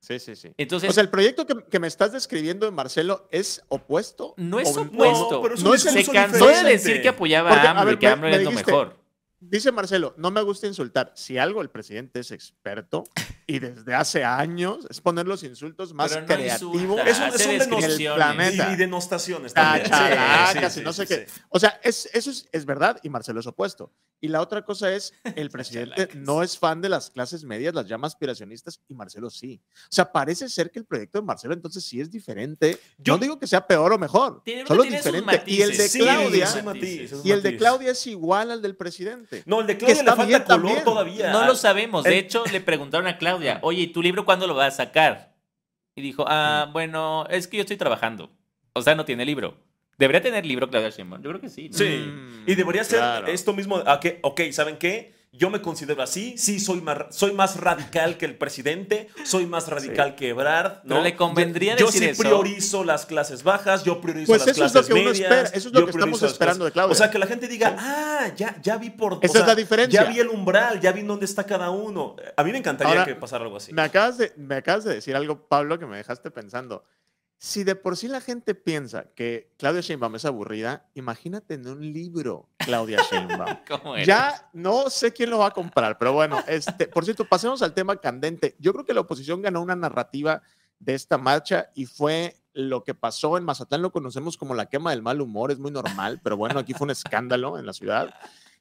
[0.00, 0.52] Sí, sí, sí.
[0.56, 4.34] Entonces, o sea, el proyecto que, que me estás describiendo de Marcelo es opuesto.
[4.38, 5.42] no es opuesto.
[5.42, 7.94] pero es un se discurso cansó de decir que apoyaba Porque, a a AMLO ver,
[7.94, 8.96] y que me- AMLO me es lo mejor.
[9.40, 11.12] Dice Marcelo, no me gusta insultar.
[11.14, 13.04] Si algo el presidente es experto
[13.50, 17.58] y desde hace años es poner los insultos más no creativos Es un- es un
[17.58, 18.14] descripciones.
[18.14, 18.70] planeta.
[18.70, 19.86] Y, y denostaciones también.
[19.86, 21.26] Sí, Cachalacas sí, y no sí, sé sí, qué.
[21.48, 23.90] O sea, es, eso es, es verdad y Marcelo es opuesto.
[24.20, 27.86] Y la otra cosa es, el presidente no es fan de las clases medias, las
[27.86, 29.62] llama aspiracionistas y Marcelo sí.
[29.84, 32.78] O sea, parece ser que el proyecto de Marcelo entonces sí es diferente.
[32.98, 35.44] Yo- no digo que sea peor o mejor, Tiene- solo tiene sus diferente.
[35.50, 37.56] Y el de matices, Sí, Claudia, es es un y el de.
[37.56, 39.42] Claudia es igual al del presidente.
[39.46, 40.84] No, el de Claudia le está falta bien color también.
[40.84, 41.32] todavía.
[41.32, 42.04] No lo sabemos.
[42.04, 44.84] De El- hecho, le preguntaron a Claudia, oye, ¿y tu libro cuándo lo vas a
[44.84, 45.34] sacar?
[45.94, 48.30] Y dijo, ah, bueno, es que yo estoy trabajando.
[48.72, 49.56] O sea, no tiene libro.
[49.98, 51.22] ¿Debería tener libro Claudia Sheinbaum?
[51.22, 51.68] Yo creo que sí.
[51.70, 51.76] ¿no?
[51.76, 52.08] Sí.
[52.46, 53.26] Y debería ser claro.
[53.26, 53.82] esto mismo.
[53.84, 54.20] ¿a qué?
[54.22, 55.17] Ok, ¿saben qué?
[55.32, 56.36] Yo me considero así.
[56.38, 59.08] Sí, soy más, soy más radical que el presidente.
[59.24, 60.82] Soy más radical que Ebrard.
[60.84, 60.96] ¿no?
[60.96, 62.22] Pero le convendría yo, decir yo eso.
[62.22, 63.84] sí priorizo las clases bajas.
[63.84, 65.20] Yo priorizo Pues las eso es lo clases uno medias.
[65.20, 66.92] espera, eso es lo que estamos esperando de Claudia.
[66.92, 69.14] O sea, que la gente diga, ah, ya, ya vi por.
[69.14, 70.02] o Esa sea, es la diferencia.
[70.04, 72.16] Ya vi el umbral, ya vi dónde está cada uno.
[72.36, 73.72] A mí me encantaría Ahora, que pasara algo así.
[73.72, 76.84] Me acabas, de, me acabas de decir algo, Pablo, que me dejaste pensando.
[77.40, 81.80] Si de por sí la gente piensa que Claudia Sheinbaum es aburrida, imagínate en un
[81.92, 83.58] libro Claudia Sheinbaum.
[83.68, 83.96] ¿Cómo?
[83.98, 87.74] Ya no sé quién lo va a comprar, pero bueno, este, por cierto, pasemos al
[87.74, 88.56] tema candente.
[88.58, 90.42] Yo creo que la oposición ganó una narrativa
[90.80, 94.90] de esta marcha y fue lo que pasó en Mazatlán, lo conocemos como la quema
[94.90, 98.12] del mal humor, es muy normal, pero bueno, aquí fue un escándalo en la ciudad.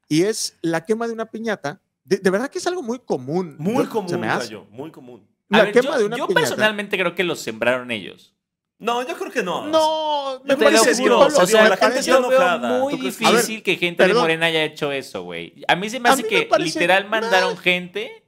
[0.08, 1.82] Y es la quema de una piñata.
[2.04, 3.56] De, de verdad que es algo muy común.
[3.58, 4.46] Muy Yo- común, se me hace.
[4.54, 5.28] Gallo, muy común.
[5.50, 6.42] A La ver, quema yo, de una yo piñata.
[6.48, 8.36] personalmente creo que los sembraron ellos.
[8.80, 9.66] No, yo creo que no.
[9.68, 12.80] No, me Te lo parece juro, que o sea, o sea, la gente está enojada.
[12.80, 14.14] muy ¿Tú crees que- difícil ver, que gente de.
[14.14, 15.54] Morena haya hecho eso, güey.
[15.68, 18.24] A mí se me hace me que literal mandaron gente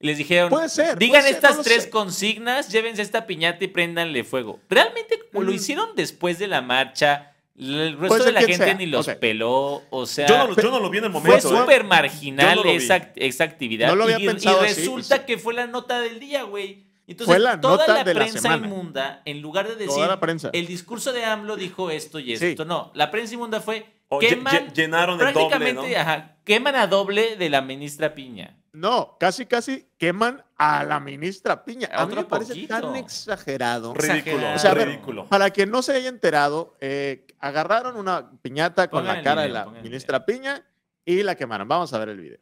[0.00, 1.90] y les dijeron, Puede ser, digan puede ser, estas no tres sé.
[1.90, 4.60] consignas, llévense esta piñata y préndanle fuego.
[4.70, 5.54] Realmente lo Mm.
[5.54, 9.82] hicieron después de la marcha, el resto Puede de la gente sea, ni los peló,
[9.90, 10.26] o sea...
[10.26, 11.54] Yo no, lo- yo no lo vi en el Fue momento.
[11.54, 11.58] ¿eh?
[11.60, 13.88] súper marginal no esa, esa actividad.
[13.88, 15.22] No lo había y, pensado resulta sí.
[15.26, 16.85] que fue la nota del día, güey.
[17.08, 20.18] Entonces, Fue la toda nota la de prensa inmunda, en lugar de decir, Toda la
[20.20, 20.50] prensa.
[20.52, 22.46] el discurso de AMLO dijo esto y Sí.
[22.46, 22.90] esto, no.
[22.94, 26.00] La prensa inmunda fue, O lle- queman, lle- llenaron el doble, prácticamente, ¿no?
[26.00, 28.56] ajá, queman a doble de la ministra Piña.
[28.72, 31.88] No, casi, casi queman a la ministra Piña.
[31.92, 32.74] A mí me parece poquito.
[32.80, 33.94] tan exagerado.
[33.94, 35.26] Ridículo, O sea, ver, ridículo.
[35.28, 39.64] Para quien no se haya enterado, eh, agarraron una piñata con Pongan la cara video,
[39.70, 40.62] de la ministra Piña
[41.04, 41.66] y la quemaron.
[41.68, 42.38] Vamos a ver el video.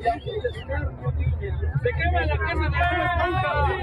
[0.00, 3.80] Se quema la casa de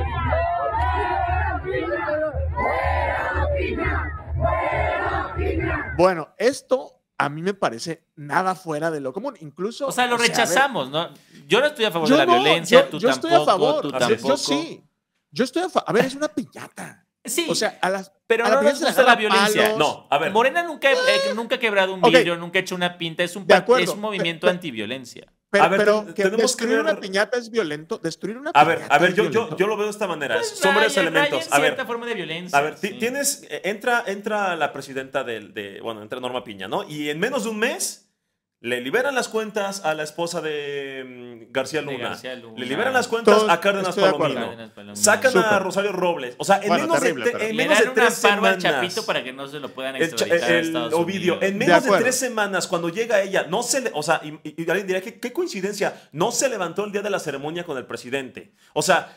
[5.97, 9.35] Bueno, esto a mí me parece nada fuera de lo común.
[9.41, 9.87] Incluso.
[9.87, 11.09] O sea, lo ver, rechazamos, ¿no?
[11.47, 13.45] Yo no estoy a favor de la no, violencia, yo- tú yo tampoco, estoy a
[13.45, 13.81] favor.
[13.81, 14.27] tú tampoco.
[14.27, 14.83] Yo sí.
[15.31, 15.89] Yo estoy a favor.
[15.89, 17.03] A ver, es una piñata.
[17.25, 18.11] Sí, O sea, a las.
[18.25, 19.63] pero a la no nos gusta la agarra violencia.
[19.73, 19.77] palos.
[19.77, 20.31] No, a ver.
[20.31, 20.95] Morena nunca, eh,
[21.35, 23.83] nunca ha quebrado un vidrio, nunca ha hecho una pinta, es un, De pa- acuerdo,
[23.83, 25.27] es un movimiento antiviolencia.
[25.49, 27.97] Pero, A ver, pero ten- que tenemos que destruir una piñata es violento.
[27.99, 28.69] Destruir una A piñata.
[28.81, 30.35] ver, a ver, yo, yo, yo lo veo de esta manera.
[30.35, 31.47] Pues Son varios elementos.
[31.47, 32.57] en A ver, cierta forma de violencia.
[32.57, 32.89] A ver, sí.
[32.99, 36.83] tienes, eh, entra, entra la presidenta del, de, bueno, entra Norma Piña, ¿no?
[36.89, 38.06] Y en menos de un mes
[38.59, 42.09] le liberan las cuentas a la esposa de mm, García De Luna.
[42.09, 42.59] García Luna.
[42.59, 44.01] Le liberan las cuentas Todos- a Cárdenas de.
[44.01, 44.41] Palomino.
[44.41, 44.95] Cárdenas Palomino.
[44.95, 45.61] Sacan a Súper.
[45.63, 46.35] Rosario Robles.
[46.39, 48.31] O sea, en Bueno, menos terrible, de, en Le menos dan de una tres al
[48.35, 48.57] semanas.
[48.63, 51.51] Chapito para que no se lo puedan El, extraditar a el Estados Ovidio, Unidos.
[51.51, 52.03] en menos de, acuerdo.
[52.03, 55.19] tres semanas, cuando llega ella, no se le, o sea, y, y- alguien dirá, ¿qué,
[55.19, 58.53] qué coincidencia, no se levantó el día de la ceremonia con el presidente.
[58.73, 59.15] O sea,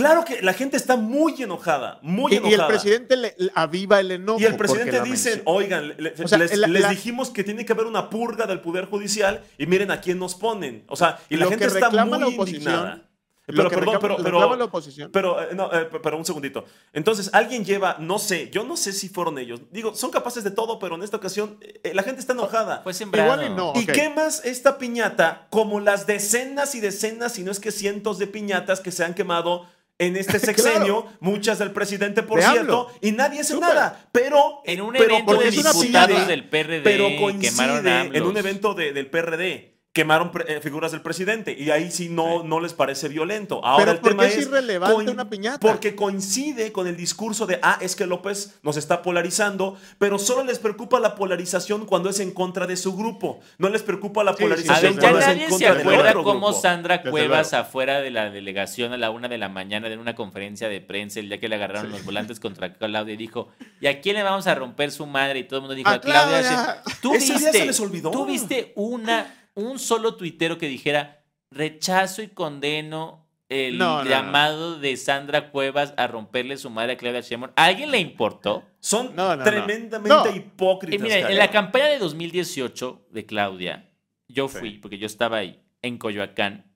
[0.00, 2.62] claro que la gente está muy enojada, muy Y, y enojada.
[2.62, 4.40] el presidente le, le aviva el enojo.
[4.40, 7.64] Y el presidente dice, oigan, le- O sea, les, la- les la- dijimos que tiene
[7.64, 10.84] que haber una purga del Poder Judicial y miren a quién nos ponen.
[10.88, 13.02] O sea, y la gente está muy la indignada.
[13.46, 15.10] Pero, perdón, reclama- pero, la pero, oposición.
[15.10, 16.66] pero, eh, no, eh, pero un segundito.
[16.92, 19.62] Entonces, alguien lleva, no sé, yo no sé si fueron ellos.
[19.72, 22.84] Digo, son capaces de todo, pero en esta ocasión eh, la gente está enojada.
[22.92, 23.32] Sembrado.
[23.42, 23.72] Igual y no.
[23.74, 23.90] Y ok.
[23.92, 28.78] quemas esta piñata como las decenas y decenas, si no es que cientos de piñatas
[28.78, 29.66] que se han quemado
[30.00, 32.98] en este sexenio, muchas del presidente, por De cierto, AMLO.
[33.02, 33.68] y nadie hace Súper.
[33.68, 34.06] nada.
[34.10, 38.36] Pero En un pero evento de diputados del PRD pero quemaron coincide a en un
[38.36, 39.69] evento de- del PRD.
[39.92, 43.60] Quemaron eh, figuras del presidente y ahí sí no, no les parece violento.
[43.64, 45.58] Ahora Pero el ¿por tema qué es es irrelevante una piñata?
[45.58, 50.44] Porque coincide con el discurso de ah, es que López nos está polarizando, pero solo
[50.44, 53.40] les preocupa la polarización cuando es en contra de su grupo.
[53.58, 55.44] No les preocupa la Sí, sí, A polarización ver, sí, ya cuando es en nadie
[55.44, 56.62] se contra del acuerda otro cómo grupo.
[56.62, 60.68] Sandra Cuevas afuera de la delegación a la una de la mañana en una conferencia
[60.68, 63.48] de prensa el día que le agarraron los volantes contra Claudia dijo
[63.80, 65.40] ¿y a quién le vamos a romper su madre?
[65.40, 66.40] y todo el mundo dijo ¡A a Claudia.
[66.42, 66.82] Claudia!
[66.84, 67.00] Sheinbaum".
[67.02, 68.10] ¿Tú viste, se les olvidó.
[68.12, 74.10] tú viste una, un solo tuitero que dijera rechazo y condeno el No, no, no.
[74.10, 77.52] llamado de Sandra Cuevas a romperle su madre a Claudia Sheinbaum?
[77.56, 78.64] ¿A alguien le importó?
[78.78, 79.44] Son No, no, no.
[79.44, 80.36] tremendamente No.
[80.36, 81.08] hipócritas.
[81.10, 83.90] En la campaña de 2018 de Claudia,
[84.28, 84.58] yo Sí.
[84.58, 86.66] fui, porque yo estaba ahí, en Coyoacán,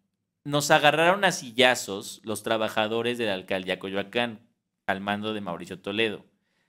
[0.43, 4.41] nos agarraron a sillazos los trabajadores de la alcaldía Coyoacán,
[4.87, 6.25] al mando de Mauricio Toledo.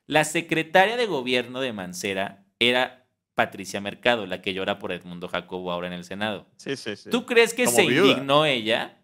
[0.06, 3.05] La secretaria de gobierno de Mancera era
[3.36, 6.48] Patricia Mercado, la que llora por Edmundo Jacobo ahora en el Senado.
[6.58, 7.10] Sí, sí, sí.
[7.10, 8.08] ¿Tú crees que Como se viuda.
[8.12, 8.98] indignó ella?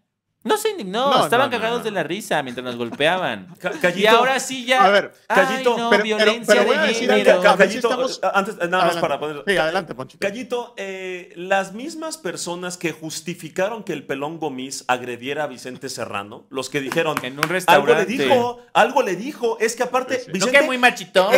[0.44, 1.84] No se indignó, No, estaban no, cagados no.
[1.84, 3.46] de la risa mientras nos golpeaban.
[3.60, 4.84] Ca- y Callito, ahora sí ya.
[4.84, 7.40] A ver, Callito, Ay, no, pero- violencia pero voy a de decir género.
[7.42, 9.44] si Callito, estamos- eh, antes, nada más para poner.
[9.46, 10.26] Sí, adelante, Ponchito.
[10.26, 16.46] Callito, eh, las mismas personas que justificaron que el pelón Gomis agrediera a Vicente Serrano,
[16.50, 18.06] los que dijeron En un algo le restaurante.
[18.06, 20.38] dijo, algo le dijo, es que aparte Sí, sí.
[20.40, 20.78] No que muy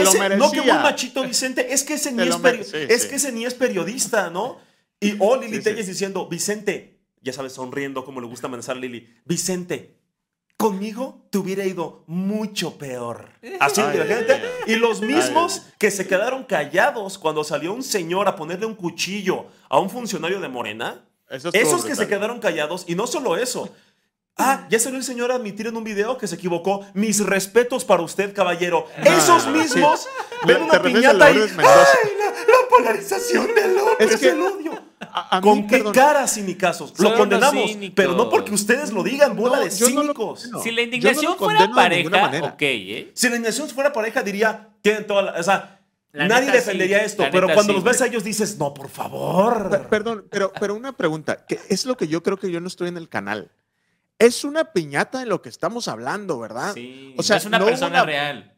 [0.03, 2.65] lo ese- no que muy machito Vicente, es que ese ni es, lo mere- peri-
[2.65, 3.09] sí, es sí.
[3.11, 4.59] que ese ni es periodista, ¿no?
[5.01, 5.65] Y o Lili Sí, sí.
[5.65, 6.94] Telles diciendo, Vicente,
[7.25, 9.97] ya sabes, sonriendo como le gusta amenazar a Lili, Vicente,
[10.57, 13.31] conmigo te hubiera ido mucho peor.
[13.59, 14.33] Así Ay, de la gente.
[14.35, 14.43] ay.
[14.75, 15.73] Y los mismos Ay.
[15.79, 20.39] que se quedaron callados cuando salió un señor a ponerle un cuchillo a un funcionario
[20.41, 22.09] de Morena, Eso estuvo esos que se brutal.
[22.09, 23.69] quedaron callados, y no solo eso.
[24.37, 26.85] Ah, ya salió el señor a admitir en un video que se equivocó.
[26.93, 28.87] Mis respetos para usted, caballero.
[29.05, 30.09] Esos mismos sí.
[30.47, 31.37] ven una piñata y.
[31.39, 34.11] ¡Ay, la, la polarización de López!
[34.13, 34.84] Es que- el odio!
[35.17, 36.77] A- a mí, ¿Con qué perdón, caras cínicos?
[36.77, 37.95] Son Lo condenamos, cínicos.
[37.95, 40.51] pero no porque ustedes lo digan, bola No, de yo no lo cínicos.
[40.63, 42.47] Si la indignación fuera de pareja, manera.
[42.49, 43.13] ok, ¿eh?
[43.15, 45.33] Si la indignación fuera pareja, diría, tienen toda la.
[45.39, 45.81] O sea,
[46.13, 47.05] La nadie neta, defendería sí.
[47.07, 48.09] esto, pero neta, cuando sí, los ves güey.
[48.09, 49.71] a ellos dices, no, por favor.
[49.71, 52.67] Per- Perdón, pero, pero una pregunta, que es lo que yo creo que yo no
[52.69, 53.51] estoy en el canal.
[54.19, 56.73] Es una piñata de lo que estamos hablando, ¿verdad?
[56.75, 58.51] Sí, O sea, no es una no persona una- real.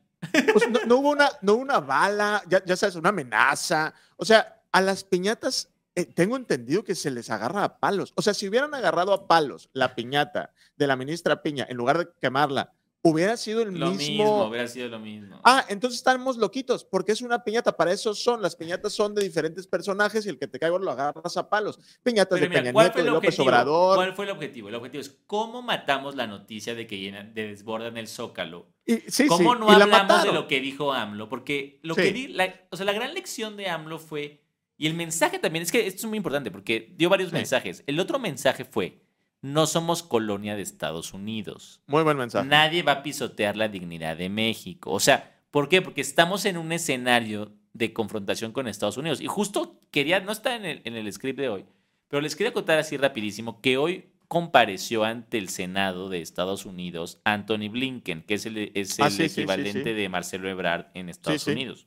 [0.53, 3.93] Pues no, no hubo una, no hubo una bala, ya, ya sabes, una amenaza.
[4.17, 8.13] O sea, a las piñatas eh, tengo entendido que se les agarra a palos.
[8.17, 11.99] O sea, si hubieran agarrado a palos la piñata de la ministra Piña en lugar
[11.99, 14.25] de quemarla, hubiera sido el Lo mismo.
[14.25, 15.41] mismo, hubiera sido lo mismo.
[15.45, 17.77] Ah, entonces estamos loquitos, porque es una piñata.
[17.77, 18.43] Para eso son.
[18.43, 21.79] Las piñatas son de diferentes personajes y el que te caiga lo agarras a palos.
[22.03, 23.39] Piñatas Pero de mira, Peña ¿cuál Nieto, de López?
[23.39, 23.97] Obrador.
[23.97, 24.69] ¿Cuál fue el objetivo?
[24.69, 28.67] El objetivo es cómo matamos la noticia de que llenan, de desbordan el Zócalo.
[28.85, 31.29] Y, sí, ¿Cómo sí, no y hablamos de lo que dijo AMLO?
[31.29, 32.03] Porque lo Sí.
[32.03, 34.43] que di- la, o sea, la gran lección de AMLO fue,
[34.79, 37.37] y el mensaje también, es que esto es muy importante porque dio varios Sí.
[37.37, 37.83] mensajes.
[37.87, 39.03] El otro mensaje fue,
[39.43, 41.83] no somos colonia de Estados Unidos.
[41.87, 42.49] Muy buen mensaje.
[42.49, 44.91] Nadie va a pisotear la dignidad de México.
[44.93, 45.83] O sea, ¿por qué?
[45.83, 49.21] Porque estamos en un escenario de confrontación con Estados Unidos.
[49.21, 51.65] Y justo quería, no está en el, en el script de hoy,
[52.09, 57.21] pero les quería contar así rapidísimo que hoy compareció ante el Senado de Estados Unidos
[57.25, 59.93] Anthony Blinken, que es el, es Ah, el sí, equivalente sí.
[59.93, 61.47] de Marcelo Ebrard en Estados.
[61.47, 61.87] Unidos.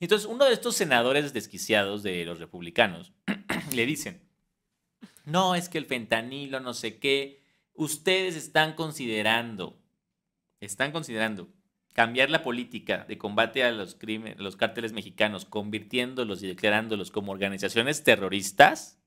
[0.00, 3.12] Y Entonces, uno de estos senadores desquiciados de los republicanos
[3.74, 4.22] le dicen,
[5.24, 7.42] no, es que el fentanilo, no sé qué,
[7.74, 9.78] ustedes están considerando,
[10.60, 11.48] están considerando
[11.92, 17.32] cambiar la política de combate a los crímenes, los cárteles mexicanos, convirtiéndolos y declarándolos como
[17.32, 19.00] organizaciones terroristas.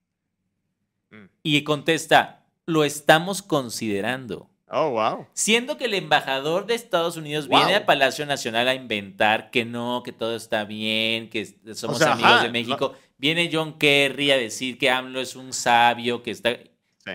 [1.10, 1.26] Mm.
[1.42, 4.51] Y contesta, lo estamos considerando.
[4.74, 5.28] Oh, wow.
[5.34, 7.58] Siendo que el embajador de Estados Unidos Wow.
[7.60, 12.14] viene a Palacio Nacional a inventar que no, que todo está bien, que somos sea,
[12.14, 12.94] amigos ajá, de México.
[13.18, 16.58] Viene John Kerry a decir que AMLO es un sabio, que está...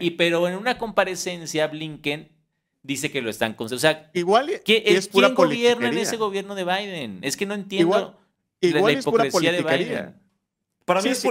[0.01, 2.29] Y pero en una comparecencia Blinken
[2.83, 4.01] dice que lo están considerando.
[4.01, 6.03] O sea, Igual y- ¿qué- y es pura ¿quién gobierna en politiquería.
[6.03, 7.19] ese gobierno de Biden?
[7.23, 8.17] Es que no entiendo Igual-
[8.61, 10.01] la- Igual la es pura hipocresía de politiquería.
[10.03, 10.21] Biden.
[10.85, 11.29] Para mí Sí, es sí,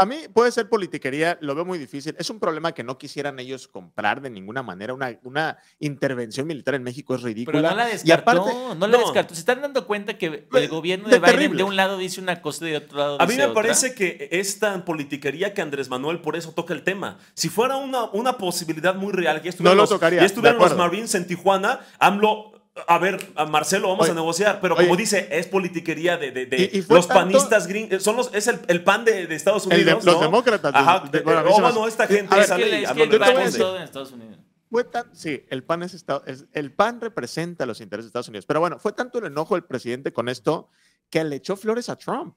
[0.00, 2.16] a mí puede ser politiquería, lo veo muy difícil.
[2.18, 4.94] Es un problema que no quisieran ellos comprar de ninguna manera.
[4.94, 7.58] Una, una intervención militar en México es ridícula.
[7.58, 8.98] Pero no la y descartó, aparte, no la no.
[8.98, 9.34] descartó.
[9.34, 11.58] Se están dando cuenta que el gobierno de de, Biden terrible.
[11.58, 13.62] de un lado dice una cosa y de otro lado A mí dice me otra.
[13.62, 17.18] parece que es tan politiquería que Andrés Manuel por eso toca el tema.
[17.34, 20.58] Si fuera una, una posibilidad muy real, ya estuvieron, No lo los, tocaría, ya estuvieron
[20.62, 20.78] de los.
[20.78, 22.49] Marines en Tijuana, AMLO,
[22.86, 24.84] a ver, a Marcelo, vamos Oye, a negociar, pero oye.
[24.84, 28.16] como dice, es politiquería de, de- de Y- y fue los tanto- panistas gringos, son
[28.16, 30.04] los, es el, el pan de, de Estados El Unidos.
[30.04, 33.58] los demócratas, Ajá, de- de- bueno, oh, bueno, esta gente Es que el pan es
[33.58, 34.38] todo en Estados Unidos.
[34.70, 38.28] fue tan, sí, el PAN es, Estado- es- el PAN representa los intereses de Estados
[38.28, 38.46] Unidos.
[38.46, 40.68] Pero bueno, fue tanto el enojo del presidente con esto
[41.10, 42.36] que le echó flores a Trump.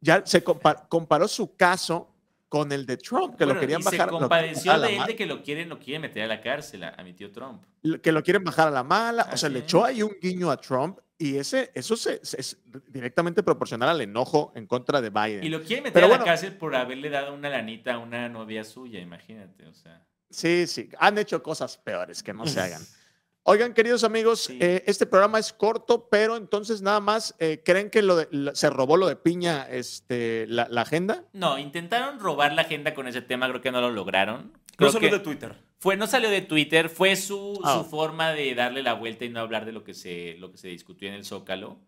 [0.00, 2.12] Ya se compa- comparó su caso
[2.48, 4.00] con el de Trump, que Bueno, lo querían y bajar.
[4.08, 6.22] se lo- compadeció a la de él ma- de que lo quieren, lo quieren meter
[6.22, 7.62] a la cárcel a, a mi tío Trump.
[8.02, 9.22] que lo quieren bajar a la mala.
[9.32, 12.40] o sea, Así le echó ahí un guiño a Trump y ese, eso se- se-
[12.40, 12.56] es
[12.88, 15.44] directamente proporcional al enojo en contra de Biden.
[15.44, 16.24] Y lo quieren meter Pero a la bueno.
[16.24, 20.06] cárcel por haberle dado una lanita a una novia suya, imagínate, o sea.
[20.30, 22.82] Sí, sí, han hecho cosas peores que no se hagan.
[23.50, 24.58] Oigan, queridos amigos, Sí.
[24.60, 28.54] eh, este programa es corto, pero entonces nada más, eh, ¿creen que lo de- lo-
[28.54, 31.24] se robó lo de Piña este, la, la agenda?
[31.32, 34.52] No, intentaron robar la agenda con ese tema, creo que no lo lograron.
[34.52, 35.54] No Creo salió que de Twitter.
[35.78, 37.78] fue, no salió de Twitter, fue su, Ah.
[37.78, 40.58] su forma de darle la vuelta y no hablar de lo que se, lo que
[40.58, 41.78] se discutió en el Zócalo.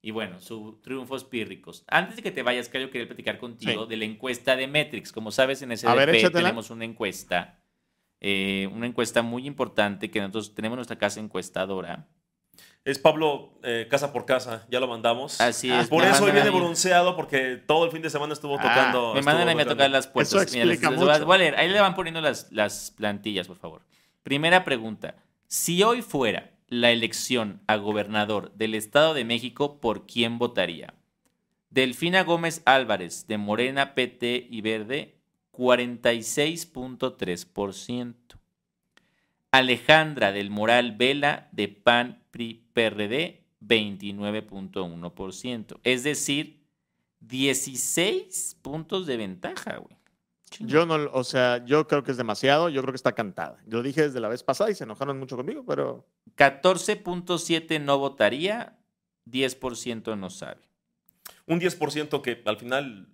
[0.00, 1.82] Y bueno, su triunfos pírricos.
[1.88, 3.88] Antes de que te vayas, Cayo, quería platicar contigo Sí.
[3.90, 5.10] de la encuesta de Metrix.
[5.10, 6.42] Como sabes, en A ver, SDP échatela.
[6.50, 7.57] tenemos una encuesta,
[8.20, 12.06] eh, una encuesta muy importante que nosotros tenemos nuestra casa encuestadora.
[12.84, 15.40] Es Pablo eh, casa por casa, ya lo mandamos.
[15.40, 15.88] Así es.
[15.88, 19.14] Por eso hoy viene bronceado porque todo el fin de semana estuvo Ah, tocando.
[19.14, 19.74] Me mandan a mí a tocando.
[19.74, 20.32] tocar las puertas.
[20.32, 21.26] Eso Mira, les- explica les voy a- mucho.
[21.26, 21.56] voy a leer.
[21.56, 23.82] Ahí le van poniendo las, las plantillas, por favor.
[24.22, 25.16] Primera pregunta.
[25.48, 30.94] Si hoy fuera la elección a gobernador del Estado de México, ¿por quién votaría?
[31.70, 35.17] Delfina Gómez Álvarez, de Morena, PT y Verde,
[35.58, 38.14] 46.3%.
[39.50, 45.80] Alejandra del Moral Vela, de PAN, PRI, PRD, 29.1%.
[45.82, 46.62] Es decir,
[47.20, 49.98] 16 puntos de ventaja, güey.
[50.60, 53.58] Yo no, o sea, yo creo que es demasiado, yo creo que está cantada.
[53.66, 58.78] Lo dije desde la vez pasada y se enojaron mucho conmigo, pero 14.7 no votaría,
[59.26, 60.66] 10% no sabe.
[61.46, 63.08] Un 10% que al final.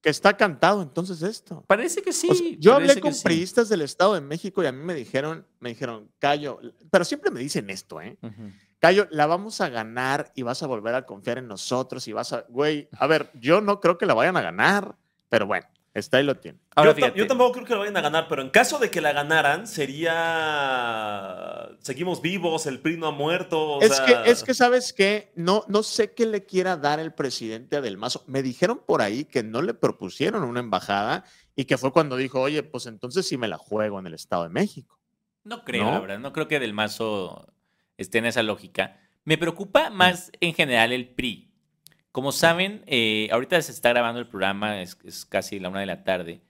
[0.00, 1.64] Que está cantado entonces esto.
[1.66, 2.28] Parece que sí.
[2.30, 3.24] O sea, yo hablé con sí.
[3.24, 7.30] priistas del Estado de México y a mí me dijeron, me dijeron, Cayo, pero siempre
[7.30, 8.16] me dicen esto, ¿eh?
[8.22, 8.52] Ujú.
[8.78, 12.32] Cayo, la vamos a ganar y vas a volver a confiar en nosotros y vas
[12.32, 14.96] a, güey, a ver, yo no creo que la vayan a ganar,
[15.28, 15.66] pero bueno,
[15.98, 16.58] está ahí lo tiene.
[16.74, 19.12] Ahora yo, tampoco creo que lo vayan a ganar, pero en caso de que la
[19.12, 20.10] ganaran, sería.
[21.80, 23.76] Seguimos vivos, el PRI no ha muerto.
[23.76, 25.32] o es, sea, que, es que, ¿sabes qué?
[25.34, 28.24] No, no sé qué le quiera dar el presidente a Del Mazo.
[28.26, 32.40] Me dijeron por ahí que no le propusieron una embajada y que fue cuando dijo,
[32.40, 34.98] oye, pues entonces sí me la juego en el Estado de México.
[35.44, 35.92] No creo, ¿no?
[35.92, 36.18] la verdad.
[36.18, 37.52] No creo que Del Mazo
[37.96, 39.00] esté en esa lógica.
[39.24, 41.45] Me preocupa más en general el PRI.
[42.16, 45.86] Como saben, eh, ahorita se está grabando el programa, es, es casi la una de
[45.86, 46.40] la tarde,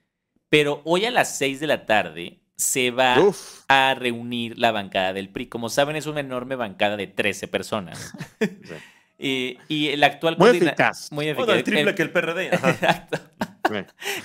[0.47, 3.65] pero hoy a las seis de la tarde se va Uf.
[3.67, 5.47] a reunir la bancada del PRI.
[5.47, 8.13] Como saben, es una enorme bancada de 13 personas.
[9.19, 11.11] Eh, y el actual Muy eficaz.
[11.11, 11.63] Muy Bueno, el eficaz.
[11.63, 12.49] triple El- que el PRD.
[12.53, 12.69] ajá.
[12.69, 13.17] Exacto.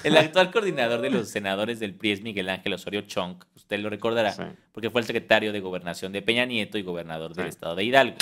[0.05, 3.42] El actual coordinador de los senadores del PRI es Miguel Ángel Osorio Chong.
[3.57, 4.42] Usted lo recordará sí.
[4.70, 8.18] porque fue el secretario de Gobernación de Peña Nieto y gobernador del estado de Hidalgo.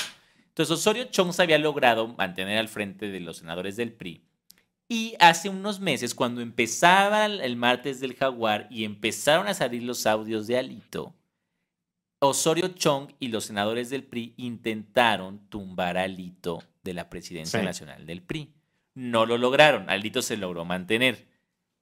[0.50, 4.22] Entonces Osorio Chong se había logrado mantener al frente de los senadores del PRI.
[4.88, 10.04] Y hace unos meses, cuando empezaba el martes del jaguar y empezaron a salir los
[10.06, 11.14] audios de Alito,
[12.18, 17.64] Osorio Chong y los senadores del PRI intentaron tumbar a Alito de la presidencia Sí.
[17.64, 18.52] nacional del PRI.
[18.94, 21.28] No lo lograron, Alito se logró mantener.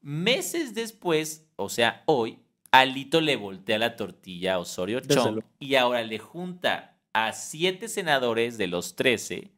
[0.01, 2.39] Meses después, o sea, hoy,
[2.71, 8.59] Alito le voltea la tortilla a Osorio Chong y ahora le junta a siete senadores
[8.59, 9.51] de los 13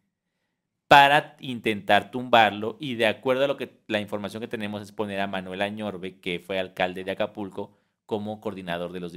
[0.89, 5.21] para intentar tumbarlo y de acuerdo a lo que la información que tenemos es poner
[5.21, 9.13] a Manuel Añorbe, que fue alcalde de Acapulco, como coordinador de los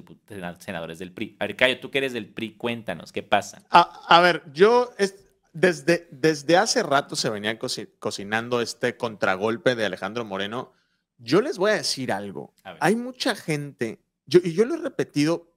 [0.60, 1.36] senadores del PRI.
[1.39, 3.63] A ver, Cayo, tú que eres del PRI, cuéntanos, ¿qué pasa?
[3.71, 5.15] A, a ver, yo es-
[5.51, 10.73] desde, desde hace rato se venía coci- cocinando este contragolpe de Alejandro Moreno.
[11.17, 12.53] Yo les voy a decir algo.
[12.63, 12.75] A.
[12.82, 15.51] Hay mucha gente, yo, y yo lo he repetido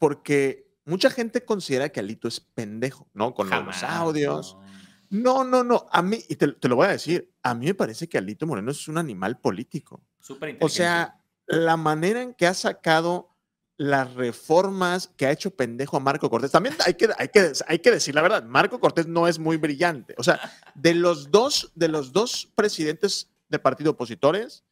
[0.00, 3.34] porque mucha gente considera que Alito es pendejo, ¿no?
[3.34, 4.56] Con de los Jamás, audios.
[4.56, 4.82] no.
[5.12, 5.86] No, no, no.
[5.92, 8.46] A mí, y te, te lo voy a decir, a mí me parece que Alito
[8.46, 10.02] Moreno es un animal político.
[10.18, 13.32] Súper O sea, la manera en que ha sacado
[13.76, 16.50] las reformas que ha hecho pendejo a Marco Cortés.
[16.50, 19.56] También hay que, hay que, hay que decir la verdad, Marco Cortés no es muy
[19.56, 20.14] brillante.
[20.16, 20.40] O sea,
[20.74, 24.64] de los dos, de los dos presidentes de partido opositores,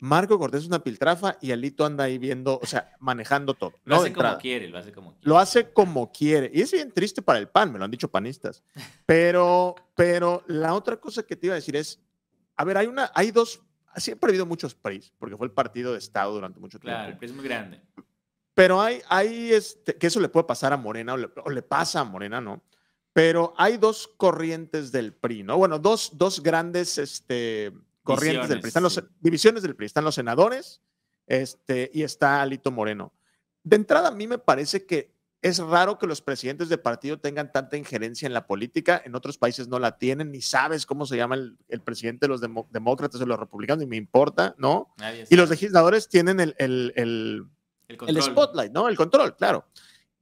[0.00, 3.74] Marco Cortés es una piltrafa y Alito anda ahí viendo, o sea, manejando todo.
[3.84, 4.02] lo ¿no?
[4.02, 5.28] hace como quiere, lo hace como quiere.
[5.28, 6.50] Lo hace como quiere.
[6.54, 8.62] Y es bien triste para el PAN, me lo han dicho panistas.
[9.06, 12.00] Pero, pero la otra cosa que te iba a decir es,
[12.56, 13.60] a ver, hay una, hay dos,
[13.96, 16.96] siempre ha habido muchos PRIs, porque fue el partido de Estado durante mucho tiempo.
[16.96, 17.80] Claro, el PRI es muy grande.
[18.54, 21.62] Pero hay, hay este, que eso le puede pasar a Morena o le, o le
[21.62, 22.62] pasa a Morena, ¿no?
[23.12, 25.56] Pero hay dos corrientes del PRI, ¿no?
[25.56, 27.72] Bueno, dos, dos grandes este,
[28.14, 28.68] corrientes del PRI.
[28.68, 29.00] Están los sí.
[29.20, 29.86] divisiones del PRI.
[29.86, 30.80] Están los senadores
[31.26, 33.12] este, y está Alito Moreno.
[33.64, 37.52] de entrada a mí me parece que es raro que los presidentes de partido tengan
[37.52, 39.00] tanta injerencia en la política.
[39.04, 42.28] En otros países no la tienen, ni sabes cómo se llama el, el presidente de
[42.28, 44.92] los demócratas o los republicanos, ni me importa, ¿no?
[44.98, 47.46] Nadie Y los legisladores tienen el, el- el-
[47.88, 48.88] el, spotlight, ¿no?
[48.88, 49.64] El control, claro.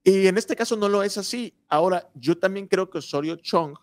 [0.05, 1.53] Y en este caso no lo es así.
[1.68, 3.74] Ahora, yo también creo que Osorio Chong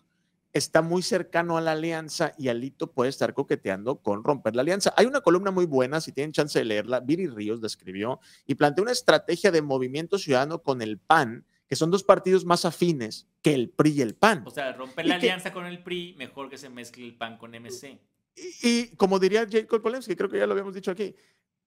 [0.53, 4.93] está muy cercano a la alianza y Alito puede estar coqueteando con romper la alianza.
[4.97, 8.55] Hay una columna muy buena, si tienen chance de leerla, Viri Ríos la escribió y
[8.55, 13.27] plantea una estrategia de movimiento ciudadano con el PAN, que son dos partidos más afines
[13.41, 14.43] que el PRI y el PAN.
[14.45, 17.15] O sea, romper Y la que- alianza con el PRI, mejor que se mezcle el
[17.17, 17.99] PAN con MC.
[18.35, 21.15] Y, y como diría Jacob Polensky, creo que ya lo habíamos dicho aquí,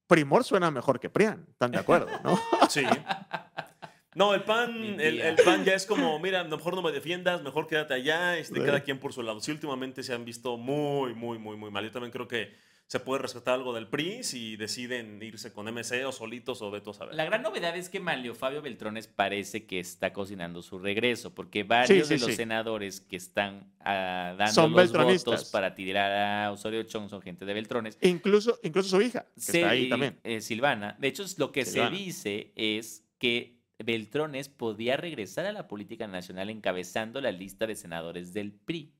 [0.07, 2.07] Primor suena mejor que Prian, ¿están de acuerdo?
[2.23, 2.39] ¿no?
[2.71, 2.83] Sí.
[4.17, 7.93] No, el pan, el, pan ya es como, mira, mejor no me defiendas, mejor quédate
[7.93, 9.41] allá, este, cada quien por su lado.
[9.41, 11.85] Sí, últimamente se han visto muy, muy, muy, muy mal.
[11.85, 12.51] Yo también creo que
[12.87, 16.93] se puede rescatar algo del PRI si deciden irse con MC o solitos o Beto
[16.93, 17.15] a saber.
[17.15, 21.65] La gran novedad es que Manlio Fabio Beltrones parece que está cocinando su regreso, porque
[21.65, 22.37] varios sí, de los sí.
[22.37, 26.13] senadores que están ah, dando Son los votos para tirar
[26.47, 27.99] a Osorio Chong son gente de Beltrones.
[28.01, 30.19] Incluso, incluso su hija, que está ahí también.
[30.25, 30.97] eh, Silvana.
[30.99, 31.91] De hecho, lo que Silvana.
[31.91, 37.77] se dice es que Beltrones podía regresar a la política nacional encabezando la lista de
[37.77, 38.93] senadores del PRI.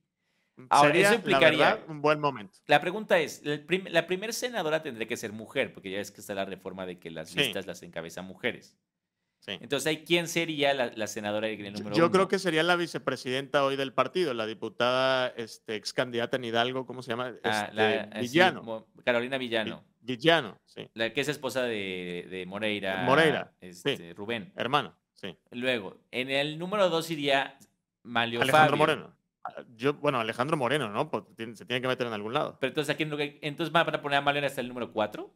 [0.69, 2.59] Ahora, Sería, eso la implicaría- verdad, un buen momento.
[2.67, 6.21] La pregunta es, prim- la primera senadora tendría que ser mujer, porque ya es que
[6.21, 7.37] está la reforma de que las Sí.
[7.39, 8.75] listas las encabezan mujeres.
[9.47, 9.57] Sí.
[9.61, 12.11] Entonces, ¿ahí ¿quién sería la, la senadora en el número Yo uno?
[12.11, 16.85] creo que sería la vicepresidenta hoy del partido, la diputada este, ex candidata en Hidalgo,
[16.85, 17.33] ¿cómo se llama?
[17.45, 18.87] Ah, Este, ah, sí, Villano.
[19.05, 20.89] Carolina Villano, Vi- Villano, sí.
[20.95, 23.03] la que es esposa de, de Moreira.
[23.03, 24.51] Moreira, este, Rubén.
[24.57, 25.37] Hermano, sí.
[25.51, 27.57] Luego, en el número dos iría
[28.03, 28.77] Malio Alejandro Fabio.
[28.97, 29.17] Moreno.
[29.77, 31.09] Yo, bueno, Alejandro Moreno, ¿no?
[31.37, 32.57] Tiene- se tiene que meter en algún lado.
[32.59, 33.09] Pero entonces, ¿a quién
[33.41, 35.33] entonces van a poner a Malio hasta el número cuatro?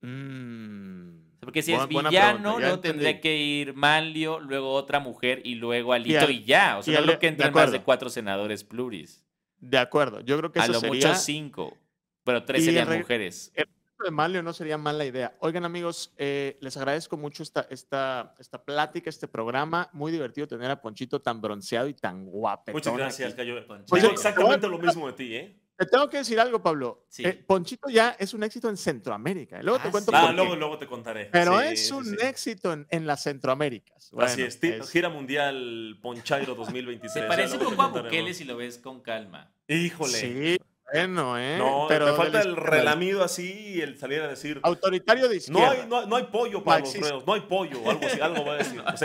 [0.00, 1.07] Mm,
[1.48, 2.80] Porque si buena- es villano, entendí.
[2.82, 6.76] tendría que ir Manlio, luego otra mujer y luego Alito al- y, ya.
[6.78, 9.24] O sea, y no creo que de entren más de cuatro senadores pluris.
[9.58, 11.08] De acuerdo, yo creo que A eso lo sería...
[11.08, 11.76] mucho cinco.
[12.22, 13.50] Pero tres Y serían re- mujeres.
[13.56, 15.34] de Malio no sería mala idea.
[15.40, 19.88] Oigan, amigos, eh, les agradezco mucho esta, esta, esta plática, este programa.
[19.94, 22.70] Muy divertido tener a Ponchito tan bronceado y tan guapo.
[22.72, 23.54] Muchas gracias, Cayo.
[23.66, 23.86] Ponchito.
[23.88, 25.56] Pues Digo yo- exactamente lo mismo de ti, ¿eh?
[25.78, 27.04] Te tengo que decir algo, Pablo.
[27.08, 27.24] Sí.
[27.24, 29.62] Eh, Ponchito ya es un éxito en Centroamérica.
[29.62, 30.16] Luego te Ah, cuento sí.
[30.16, 30.36] Ah, por qué.
[30.36, 31.26] luego, luego te contaré.
[31.26, 32.16] Pero Sí, es sí, un sí.
[32.20, 34.10] éxito en, en las Centroaméricas.
[34.18, 34.58] Así es.
[34.90, 37.12] Gira Mundial Ponchairo 2023.
[37.12, 37.88] Se parece un poco a.
[38.02, 39.52] Bukele si lo ves con calma.
[39.68, 40.12] Híjole.
[40.18, 40.56] Sí,
[40.92, 41.58] bueno, ¿eh?
[41.58, 44.58] No, pero me falta el relamido así y el salir a decir.
[44.64, 45.70] Autoritario de No izquierda.
[45.70, 48.44] hay, no, hay- no hay pollo para los reos, no hay pollo, algo así, algo
[48.44, 48.82] va a decir.
[48.88, 49.02] Pues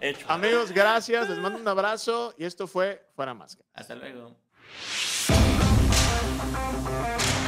[0.00, 0.24] hecho.
[0.28, 1.28] Amigos, gracias.
[1.28, 2.34] Les mando un abrazo.
[2.38, 3.68] Y esto fue Fuera Máscara.
[3.74, 4.36] Hasta luego.
[6.42, 7.41] Thank you.